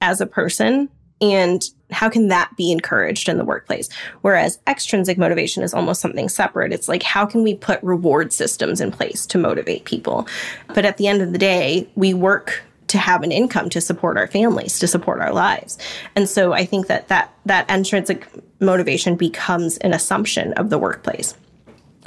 as 0.00 0.20
a 0.20 0.26
person 0.26 0.88
and 1.20 1.62
how 1.90 2.08
can 2.08 2.28
that 2.28 2.50
be 2.56 2.72
encouraged 2.72 3.28
in 3.28 3.38
the 3.38 3.44
workplace? 3.44 3.88
Whereas 4.22 4.58
extrinsic 4.66 5.18
motivation 5.18 5.62
is 5.62 5.72
almost 5.72 6.00
something 6.00 6.28
separate. 6.28 6.72
It's 6.72 6.88
like, 6.88 7.02
how 7.02 7.26
can 7.26 7.42
we 7.42 7.54
put 7.54 7.82
reward 7.82 8.32
systems 8.32 8.80
in 8.80 8.90
place 8.90 9.26
to 9.26 9.38
motivate 9.38 9.84
people? 9.84 10.26
But 10.74 10.84
at 10.84 10.96
the 10.96 11.06
end 11.06 11.22
of 11.22 11.32
the 11.32 11.38
day, 11.38 11.88
we 11.94 12.12
work 12.14 12.62
to 12.88 12.98
have 12.98 13.22
an 13.22 13.32
income 13.32 13.68
to 13.70 13.80
support 13.80 14.16
our 14.16 14.26
families, 14.26 14.78
to 14.78 14.86
support 14.86 15.20
our 15.20 15.32
lives. 15.32 15.78
And 16.14 16.28
so 16.28 16.52
I 16.52 16.64
think 16.64 16.86
that 16.86 17.08
that, 17.08 17.32
that 17.44 17.68
intrinsic 17.70 18.26
motivation 18.60 19.16
becomes 19.16 19.76
an 19.78 19.92
assumption 19.92 20.52
of 20.54 20.70
the 20.70 20.78
workplace. 20.78 21.34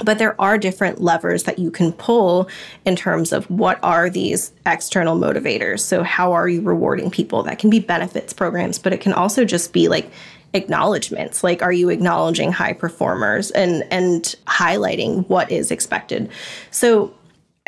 But 0.03 0.17
there 0.17 0.39
are 0.39 0.57
different 0.57 1.01
levers 1.01 1.43
that 1.43 1.59
you 1.59 1.71
can 1.71 1.91
pull 1.93 2.49
in 2.85 2.95
terms 2.95 3.31
of 3.31 3.49
what 3.49 3.79
are 3.83 4.09
these 4.09 4.51
external 4.65 5.17
motivators. 5.17 5.81
So, 5.81 6.03
how 6.03 6.33
are 6.33 6.47
you 6.47 6.61
rewarding 6.61 7.11
people? 7.11 7.43
That 7.43 7.59
can 7.59 7.69
be 7.69 7.79
benefits 7.79 8.33
programs, 8.33 8.79
but 8.79 8.93
it 8.93 9.01
can 9.01 9.13
also 9.13 9.45
just 9.45 9.73
be 9.73 9.87
like 9.87 10.09
acknowledgments 10.53 11.43
like 11.43 11.61
are 11.61 11.71
you 11.71 11.89
acknowledging 11.89 12.51
high 12.51 12.73
performers 12.73 13.51
and 13.51 13.83
and 13.91 14.33
highlighting 14.47 15.27
what 15.29 15.51
is 15.51 15.69
expected 15.69 16.27
so 16.71 17.13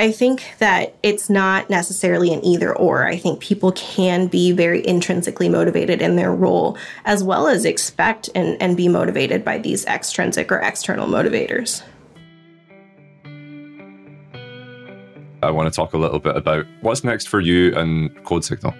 I 0.01 0.11
think 0.11 0.55
that 0.57 0.95
it's 1.03 1.29
not 1.29 1.69
necessarily 1.69 2.33
an 2.33 2.43
either 2.43 2.75
or. 2.75 3.05
I 3.05 3.17
think 3.17 3.39
people 3.39 3.71
can 3.73 4.25
be 4.25 4.51
very 4.51 4.85
intrinsically 4.87 5.47
motivated 5.47 6.01
in 6.01 6.15
their 6.15 6.33
role 6.33 6.75
as 7.05 7.23
well 7.23 7.47
as 7.47 7.65
expect 7.65 8.27
and, 8.33 8.59
and 8.59 8.75
be 8.75 8.87
motivated 8.87 9.45
by 9.45 9.59
these 9.59 9.85
extrinsic 9.85 10.51
or 10.51 10.57
external 10.57 11.07
motivators. 11.07 11.83
I 15.43 15.51
want 15.51 15.71
to 15.71 15.75
talk 15.75 15.93
a 15.93 15.97
little 15.97 16.19
bit 16.19 16.35
about 16.35 16.65
what's 16.81 17.03
next 17.03 17.27
for 17.27 17.39
you 17.39 17.75
and 17.75 18.15
CodeSignal. 18.23 18.75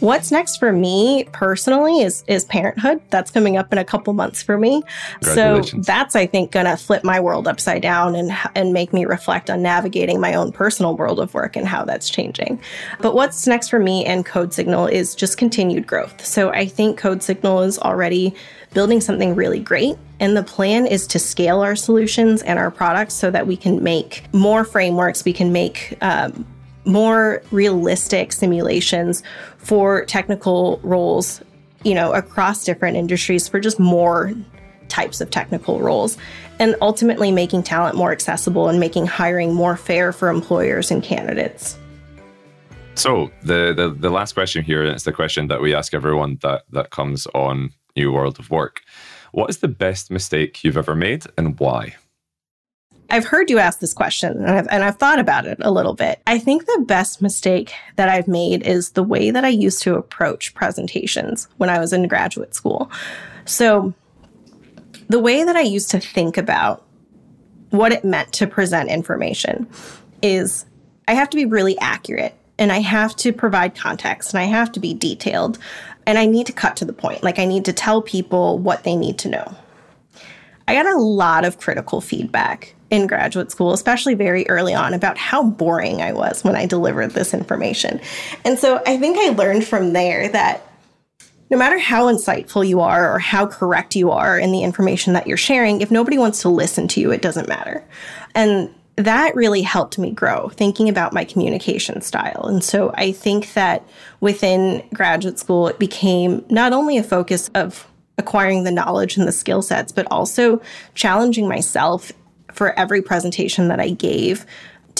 What's 0.00 0.32
next 0.32 0.56
for 0.56 0.72
me 0.72 1.24
personally 1.32 2.00
is 2.00 2.24
is 2.26 2.46
parenthood. 2.46 3.02
That's 3.10 3.30
coming 3.30 3.58
up 3.58 3.70
in 3.70 3.76
a 3.76 3.84
couple 3.84 4.14
months 4.14 4.42
for 4.42 4.56
me. 4.56 4.82
So 5.20 5.60
that's 5.60 6.16
I 6.16 6.24
think 6.24 6.52
going 6.52 6.64
to 6.64 6.78
flip 6.78 7.04
my 7.04 7.20
world 7.20 7.46
upside 7.46 7.82
down 7.82 8.14
and 8.14 8.32
and 8.54 8.72
make 8.72 8.94
me 8.94 9.04
reflect 9.04 9.50
on 9.50 9.62
navigating 9.62 10.18
my 10.18 10.32
own 10.32 10.52
personal 10.52 10.96
world 10.96 11.20
of 11.20 11.34
work 11.34 11.54
and 11.54 11.68
how 11.68 11.84
that's 11.84 12.08
changing. 12.08 12.58
But 13.00 13.14
what's 13.14 13.46
next 13.46 13.68
for 13.68 13.78
me 13.78 14.06
and 14.06 14.24
CodeSignal 14.24 14.90
is 14.90 15.14
just 15.14 15.36
continued 15.36 15.86
growth. 15.86 16.24
So 16.24 16.48
I 16.50 16.64
think 16.64 16.98
CodeSignal 16.98 17.66
is 17.66 17.78
already 17.78 18.34
building 18.72 19.00
something 19.00 19.34
really 19.34 19.60
great. 19.60 19.96
And 20.20 20.36
the 20.36 20.42
plan 20.42 20.86
is 20.86 21.06
to 21.08 21.18
scale 21.18 21.60
our 21.60 21.74
solutions 21.74 22.42
and 22.42 22.58
our 22.58 22.70
products 22.70 23.14
so 23.14 23.30
that 23.30 23.46
we 23.46 23.56
can 23.56 23.82
make 23.82 24.24
more 24.32 24.64
frameworks, 24.64 25.24
we 25.24 25.32
can 25.32 25.52
make 25.52 25.96
um, 26.02 26.46
more 26.84 27.42
realistic 27.50 28.32
simulations 28.32 29.22
for 29.58 30.04
technical 30.04 30.80
roles, 30.82 31.40
you 31.84 31.94
know, 31.94 32.12
across 32.12 32.64
different 32.64 32.96
industries 32.96 33.48
for 33.48 33.60
just 33.60 33.78
more 33.78 34.32
types 34.88 35.20
of 35.20 35.30
technical 35.30 35.80
roles. 35.80 36.16
And 36.58 36.76
ultimately 36.82 37.32
making 37.32 37.62
talent 37.62 37.96
more 37.96 38.12
accessible 38.12 38.68
and 38.68 38.78
making 38.78 39.06
hiring 39.06 39.54
more 39.54 39.76
fair 39.76 40.12
for 40.12 40.28
employers 40.28 40.90
and 40.90 41.02
candidates. 41.02 41.78
So 42.96 43.30
the, 43.42 43.72
the, 43.74 43.96
the 43.98 44.10
last 44.10 44.34
question 44.34 44.62
here 44.62 44.84
is 44.84 45.04
the 45.04 45.12
question 45.12 45.48
that 45.48 45.62
we 45.62 45.74
ask 45.74 45.94
everyone 45.94 46.38
that, 46.42 46.64
that 46.72 46.90
comes 46.90 47.26
on 47.28 47.72
New 47.96 48.12
World 48.12 48.38
of 48.38 48.50
Work. 48.50 48.82
What 49.32 49.50
is 49.50 49.58
the 49.58 49.68
best 49.68 50.10
mistake 50.10 50.64
you've 50.64 50.76
ever 50.76 50.94
made 50.94 51.24
and 51.36 51.58
why? 51.58 51.96
I've 53.10 53.26
heard 53.26 53.50
you 53.50 53.58
ask 53.58 53.80
this 53.80 53.92
question 53.92 54.38
and 54.38 54.50
I've, 54.50 54.68
and 54.70 54.84
I've 54.84 54.96
thought 54.96 55.18
about 55.18 55.44
it 55.44 55.58
a 55.60 55.70
little 55.70 55.94
bit. 55.94 56.22
I 56.26 56.38
think 56.38 56.66
the 56.66 56.84
best 56.86 57.20
mistake 57.20 57.74
that 57.96 58.08
I've 58.08 58.28
made 58.28 58.62
is 58.62 58.90
the 58.90 59.02
way 59.02 59.30
that 59.30 59.44
I 59.44 59.48
used 59.48 59.82
to 59.82 59.96
approach 59.96 60.54
presentations 60.54 61.48
when 61.56 61.70
I 61.70 61.80
was 61.80 61.92
in 61.92 62.06
graduate 62.06 62.54
school. 62.54 62.90
So, 63.44 63.94
the 65.08 65.18
way 65.18 65.42
that 65.42 65.56
I 65.56 65.62
used 65.62 65.90
to 65.90 65.98
think 65.98 66.36
about 66.36 66.84
what 67.70 67.90
it 67.90 68.04
meant 68.04 68.32
to 68.34 68.46
present 68.46 68.90
information 68.90 69.68
is 70.22 70.66
I 71.08 71.14
have 71.14 71.30
to 71.30 71.36
be 71.36 71.46
really 71.46 71.76
accurate 71.80 72.34
and 72.60 72.70
I 72.70 72.78
have 72.78 73.16
to 73.16 73.32
provide 73.32 73.74
context 73.74 74.32
and 74.32 74.40
I 74.40 74.44
have 74.44 74.70
to 74.72 74.80
be 74.80 74.94
detailed 74.94 75.58
and 76.10 76.18
I 76.18 76.26
need 76.26 76.48
to 76.48 76.52
cut 76.52 76.74
to 76.78 76.84
the 76.84 76.92
point. 76.92 77.22
Like, 77.22 77.38
I 77.38 77.44
need 77.44 77.64
to 77.66 77.72
tell 77.72 78.02
people 78.02 78.58
what 78.58 78.82
they 78.82 78.96
need 78.96 79.16
to 79.20 79.28
know. 79.28 79.54
I 80.66 80.74
got 80.74 80.86
a 80.86 80.98
lot 80.98 81.44
of 81.44 81.58
critical 81.58 82.00
feedback 82.00 82.74
in 82.90 83.06
graduate 83.06 83.52
school, 83.52 83.72
especially 83.72 84.14
very 84.14 84.44
early 84.48 84.74
on, 84.74 84.92
about 84.92 85.16
how 85.16 85.44
boring 85.44 86.02
I 86.02 86.12
was 86.12 86.42
when 86.42 86.56
I 86.56 86.66
delivered 86.66 87.12
this 87.12 87.32
information. 87.32 88.00
And 88.44 88.58
so 88.58 88.82
I 88.88 88.98
think 88.98 89.18
I 89.18 89.28
learned 89.28 89.64
from 89.64 89.92
there 89.92 90.28
that 90.30 90.66
no 91.48 91.56
matter 91.56 91.78
how 91.78 92.12
insightful 92.12 92.66
you 92.66 92.80
are 92.80 93.14
or 93.14 93.20
how 93.20 93.46
correct 93.46 93.94
you 93.94 94.10
are 94.10 94.36
in 94.36 94.50
the 94.50 94.64
information 94.64 95.12
that 95.12 95.28
you're 95.28 95.36
sharing, 95.36 95.80
if 95.80 95.92
nobody 95.92 96.18
wants 96.18 96.42
to 96.42 96.48
listen 96.48 96.88
to 96.88 97.00
you, 97.00 97.12
it 97.12 97.22
doesn't 97.22 97.48
matter. 97.48 97.84
And 98.34 98.74
that 99.00 99.34
really 99.34 99.62
helped 99.62 99.98
me 99.98 100.10
grow 100.10 100.48
thinking 100.50 100.88
about 100.88 101.12
my 101.12 101.24
communication 101.24 102.00
style. 102.00 102.44
And 102.46 102.62
so 102.62 102.92
I 102.96 103.12
think 103.12 103.52
that 103.54 103.86
within 104.20 104.82
graduate 104.94 105.38
school, 105.38 105.68
it 105.68 105.78
became 105.78 106.44
not 106.48 106.72
only 106.72 106.96
a 106.96 107.02
focus 107.02 107.50
of 107.54 107.86
acquiring 108.18 108.64
the 108.64 108.70
knowledge 108.70 109.16
and 109.16 109.26
the 109.26 109.32
skill 109.32 109.62
sets, 109.62 109.92
but 109.92 110.06
also 110.10 110.60
challenging 110.94 111.48
myself 111.48 112.12
for 112.52 112.78
every 112.78 113.00
presentation 113.00 113.68
that 113.68 113.80
I 113.80 113.90
gave 113.90 114.44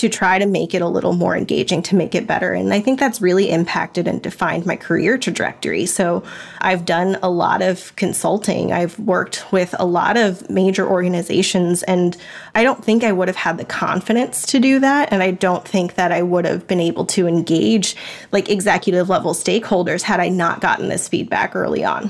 to 0.01 0.09
try 0.09 0.39
to 0.39 0.47
make 0.47 0.73
it 0.73 0.81
a 0.81 0.89
little 0.89 1.13
more 1.13 1.37
engaging, 1.37 1.83
to 1.83 1.94
make 1.94 2.15
it 2.15 2.27
better. 2.27 2.55
And 2.55 2.73
I 2.73 2.81
think 2.81 2.98
that's 2.98 3.21
really 3.21 3.51
impacted 3.51 4.09
and 4.09 4.23
defined 4.23 4.65
my 4.65 4.75
career 4.75 5.19
trajectory. 5.19 5.85
So 5.85 6.23
I've 6.63 6.87
done 6.87 7.19
a 7.23 7.29
lot 7.29 7.61
of 7.61 7.94
consulting, 7.96 8.73
I've 8.73 8.98
worked 8.98 9.53
with 9.53 9.75
a 9.79 9.85
lot 9.85 10.17
of 10.17 10.48
major 10.48 10.88
organizations, 10.88 11.83
and 11.83 12.17
I 12.55 12.63
don't 12.63 12.83
think 12.83 13.05
I 13.05 13.13
would 13.13 13.29
have 13.29 13.37
had 13.37 13.59
the 13.59 13.65
confidence 13.67 14.46
to 14.46 14.59
do 14.59 14.79
that. 14.79 15.13
And 15.13 15.23
I 15.23 15.33
don't 15.33 15.69
think 15.69 15.96
that 15.96 16.13
I 16.13 16.23
would 16.23 16.46
have 16.46 16.67
been 16.67 16.81
able 16.81 17.05
to 17.07 17.27
engage 17.27 17.94
like 18.33 18.48
executive 18.48 19.11
level 19.11 19.35
stakeholders 19.35 20.01
had 20.01 20.19
I 20.19 20.31
not 20.31 20.63
gotten 20.63 20.88
this 20.88 21.09
feedback 21.09 21.55
early 21.55 21.85
on. 21.85 22.09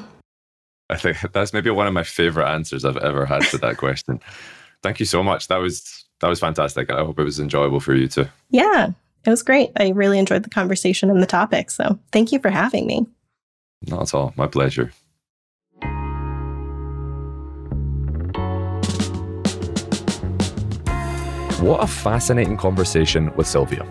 I 0.89 0.97
think 0.97 1.19
that's 1.33 1.53
maybe 1.53 1.71
one 1.71 1.89
of 1.89 1.93
my 1.93 2.05
favorite 2.05 2.47
answers 2.47 2.85
I've 2.85 2.97
ever 2.99 3.27
had 3.27 3.43
to 3.47 3.59
that 3.59 3.79
question. 3.79 4.21
Thank 4.81 5.01
you 5.01 5.07
so 5.07 5.25
much. 5.25 5.49
That 5.49 5.59
was 5.59 6.00
that 6.21 6.29
was 6.29 6.41
fantastic. 6.41 6.91
I 6.91 6.99
hope 6.99 7.19
it 7.19 7.25
was 7.25 7.41
enjoyable 7.41 7.81
for 7.81 7.95
you 7.95 8.09
too. 8.09 8.27
Yeah, 8.51 8.91
it 9.25 9.31
was 9.31 9.43
great. 9.43 9.71
I 9.79 9.91
really 9.91 10.19
enjoyed 10.19 10.43
the 10.43 10.51
conversation 10.51 11.11
and 11.11 11.23
the 11.23 11.27
topic. 11.27 11.71
So 11.71 11.99
thank 12.13 12.33
you 12.33 12.39
for 12.39 12.51
having 12.51 12.87
me. 12.87 13.07
Not 13.87 14.03
at 14.03 14.15
all. 14.15 14.33
My 14.37 14.47
pleasure. 14.47 14.93
What 21.61 21.83
a 21.83 21.87
fascinating 21.87 22.57
conversation 22.57 23.35
with 23.37 23.47
Sylvia. 23.47 23.87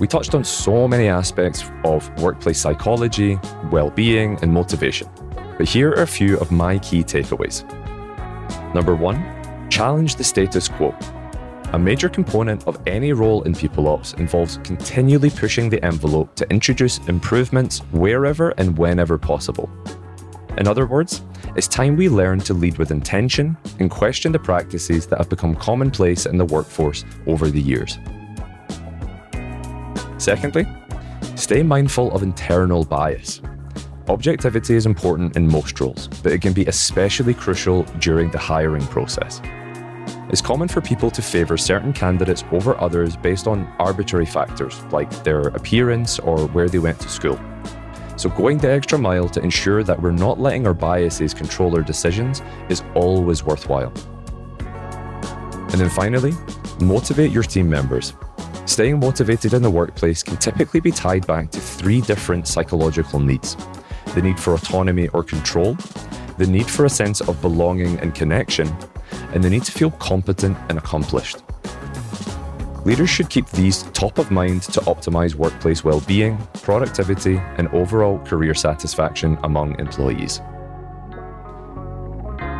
We 0.00 0.08
touched 0.08 0.34
on 0.34 0.42
so 0.42 0.88
many 0.88 1.06
aspects 1.06 1.64
of 1.84 2.08
workplace 2.20 2.60
psychology, 2.60 3.38
well 3.70 3.90
being, 3.90 4.38
and 4.42 4.52
motivation. 4.52 5.08
But 5.56 5.68
here 5.68 5.90
are 5.90 6.02
a 6.02 6.06
few 6.06 6.36
of 6.38 6.50
my 6.50 6.78
key 6.78 7.04
takeaways. 7.04 7.62
Number 8.74 8.96
one, 8.96 9.24
challenge 9.70 10.16
the 10.16 10.24
status 10.24 10.68
quo. 10.68 10.96
A 11.72 11.78
major 11.78 12.10
component 12.10 12.68
of 12.68 12.78
any 12.86 13.14
role 13.14 13.44
in 13.44 13.54
people 13.54 13.88
ops 13.88 14.12
involves 14.12 14.58
continually 14.58 15.30
pushing 15.30 15.70
the 15.70 15.82
envelope 15.82 16.34
to 16.34 16.46
introduce 16.50 16.98
improvements 17.08 17.78
wherever 17.92 18.50
and 18.58 18.76
whenever 18.76 19.16
possible. 19.16 19.70
In 20.58 20.68
other 20.68 20.86
words, 20.86 21.22
it's 21.56 21.66
time 21.66 21.96
we 21.96 22.10
learn 22.10 22.40
to 22.40 22.52
lead 22.52 22.76
with 22.76 22.90
intention 22.90 23.56
and 23.80 23.90
question 23.90 24.32
the 24.32 24.38
practices 24.38 25.06
that 25.06 25.16
have 25.16 25.30
become 25.30 25.54
commonplace 25.54 26.26
in 26.26 26.36
the 26.36 26.44
workforce 26.44 27.06
over 27.26 27.48
the 27.48 27.62
years. 27.62 27.98
Secondly, 30.18 30.66
stay 31.36 31.62
mindful 31.62 32.12
of 32.12 32.22
internal 32.22 32.84
bias. 32.84 33.40
Objectivity 34.08 34.74
is 34.74 34.84
important 34.84 35.36
in 35.38 35.50
most 35.50 35.80
roles, 35.80 36.08
but 36.22 36.32
it 36.32 36.42
can 36.42 36.52
be 36.52 36.66
especially 36.66 37.32
crucial 37.32 37.84
during 37.98 38.30
the 38.30 38.38
hiring 38.38 38.86
process. 38.88 39.40
It's 40.32 40.40
common 40.40 40.66
for 40.66 40.80
people 40.80 41.10
to 41.10 41.20
favour 41.20 41.58
certain 41.58 41.92
candidates 41.92 42.42
over 42.52 42.80
others 42.80 43.16
based 43.18 43.46
on 43.46 43.70
arbitrary 43.78 44.24
factors 44.24 44.82
like 44.84 45.10
their 45.24 45.48
appearance 45.48 46.18
or 46.18 46.48
where 46.48 46.70
they 46.70 46.78
went 46.78 46.98
to 47.00 47.08
school. 47.10 47.38
So, 48.16 48.30
going 48.30 48.56
the 48.56 48.70
extra 48.70 48.96
mile 48.96 49.28
to 49.28 49.42
ensure 49.42 49.82
that 49.84 50.00
we're 50.00 50.10
not 50.10 50.40
letting 50.40 50.66
our 50.66 50.72
biases 50.72 51.34
control 51.34 51.76
our 51.76 51.82
decisions 51.82 52.40
is 52.70 52.82
always 52.94 53.44
worthwhile. 53.44 53.92
And 54.60 55.80
then 55.80 55.90
finally, 55.90 56.32
motivate 56.80 57.30
your 57.30 57.42
team 57.42 57.68
members. 57.68 58.14
Staying 58.64 59.00
motivated 59.00 59.52
in 59.52 59.60
the 59.60 59.70
workplace 59.70 60.22
can 60.22 60.38
typically 60.38 60.80
be 60.80 60.92
tied 60.92 61.26
back 61.26 61.50
to 61.50 61.60
three 61.60 62.00
different 62.00 62.48
psychological 62.48 63.20
needs 63.20 63.54
the 64.14 64.22
need 64.22 64.40
for 64.40 64.54
autonomy 64.54 65.08
or 65.08 65.22
control, 65.22 65.74
the 66.38 66.46
need 66.46 66.70
for 66.70 66.86
a 66.86 66.90
sense 66.90 67.20
of 67.20 67.40
belonging 67.42 67.98
and 68.00 68.14
connection, 68.14 68.74
and 69.32 69.42
they 69.42 69.48
need 69.48 69.64
to 69.64 69.72
feel 69.72 69.90
competent 69.92 70.56
and 70.68 70.78
accomplished. 70.78 71.42
Leaders 72.84 73.10
should 73.10 73.30
keep 73.30 73.48
these 73.50 73.84
top 73.92 74.18
of 74.18 74.32
mind 74.32 74.62
to 74.62 74.80
optimize 74.80 75.36
workplace 75.36 75.84
well 75.84 76.00
being, 76.00 76.36
productivity, 76.54 77.36
and 77.56 77.68
overall 77.68 78.18
career 78.24 78.54
satisfaction 78.54 79.38
among 79.44 79.78
employees. 79.78 80.40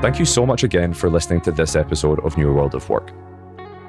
Thank 0.01 0.21
you 0.21 0.25
so 0.25 0.47
much 0.47 0.63
again 0.63 0.95
for 0.95 1.11
listening 1.11 1.41
to 1.43 1.53
this 1.53 1.75
episode 1.75 2.21
of 2.21 2.37
New 2.37 2.53
World 2.53 2.75
of 2.75 2.89
Work. 2.89 3.13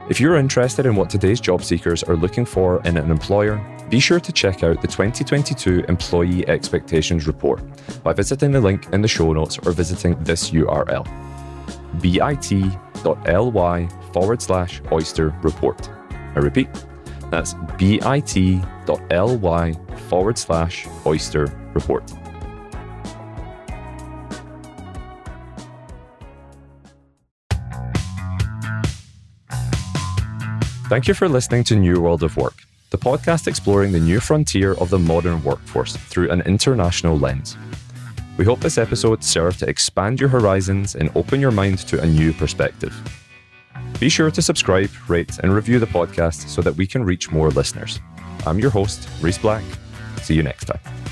If 0.09 0.19
you're 0.19 0.35
interested 0.35 0.85
in 0.85 0.95
what 0.95 1.09
today's 1.09 1.39
job 1.39 1.63
seekers 1.63 2.03
are 2.03 2.15
looking 2.15 2.45
for 2.45 2.81
in 2.83 2.97
an 2.97 3.11
employer, 3.11 3.61
be 3.89 3.99
sure 3.99 4.19
to 4.19 4.31
check 4.31 4.63
out 4.63 4.81
the 4.81 4.87
2022 4.87 5.85
Employee 5.87 6.47
Expectations 6.47 7.27
Report 7.27 7.61
by 8.03 8.11
visiting 8.11 8.51
the 8.51 8.61
link 8.61 8.87
in 8.91 9.01
the 9.01 9.07
show 9.07 9.31
notes 9.33 9.59
or 9.59 9.71
visiting 9.71 10.15
this 10.23 10.49
URL 10.49 11.07
bit.ly 12.01 13.87
forward 14.11 14.41
slash 14.41 14.81
oyster 14.91 15.29
report. 15.41 15.89
I 16.35 16.39
repeat, 16.39 16.69
that's 17.29 17.53
bit.ly 17.77 19.73
forward 20.07 20.37
slash 20.37 20.87
oyster 21.05 21.71
report. 21.73 22.11
Thank 30.89 31.07
you 31.07 31.15
for 31.15 31.27
listening 31.27 31.63
to 31.63 31.75
New 31.75 31.99
World 32.01 32.21
of 32.21 32.37
Work, 32.37 32.53
the 32.91 32.99
podcast 32.99 33.47
exploring 33.47 33.93
the 33.93 33.99
new 33.99 34.19
frontier 34.19 34.73
of 34.73 34.91
the 34.91 34.99
modern 34.99 35.43
workforce 35.43 35.95
through 35.95 36.29
an 36.29 36.41
international 36.41 37.17
lens. 37.17 37.57
We 38.37 38.45
hope 38.45 38.61
this 38.61 38.79
episode 38.79 39.23
served 39.23 39.59
to 39.59 39.69
expand 39.69 40.19
your 40.19 40.29
horizons 40.29 40.95
and 40.95 41.11
open 41.15 41.39
your 41.39 41.51
mind 41.51 41.79
to 41.87 42.01
a 42.01 42.05
new 42.05 42.33
perspective. 42.33 42.93
Be 43.99 44.09
sure 44.09 44.31
to 44.31 44.41
subscribe, 44.41 44.89
rate, 45.07 45.37
and 45.39 45.53
review 45.53 45.77
the 45.77 45.85
podcast 45.85 46.47
so 46.47 46.61
that 46.63 46.75
we 46.75 46.87
can 46.87 47.03
reach 47.03 47.31
more 47.31 47.51
listeners. 47.51 47.99
I'm 48.45 48.57
your 48.57 48.71
host, 48.71 49.07
Reese 49.21 49.37
Black. 49.37 49.63
See 50.23 50.33
you 50.33 50.43
next 50.43 50.65
time. 50.65 51.02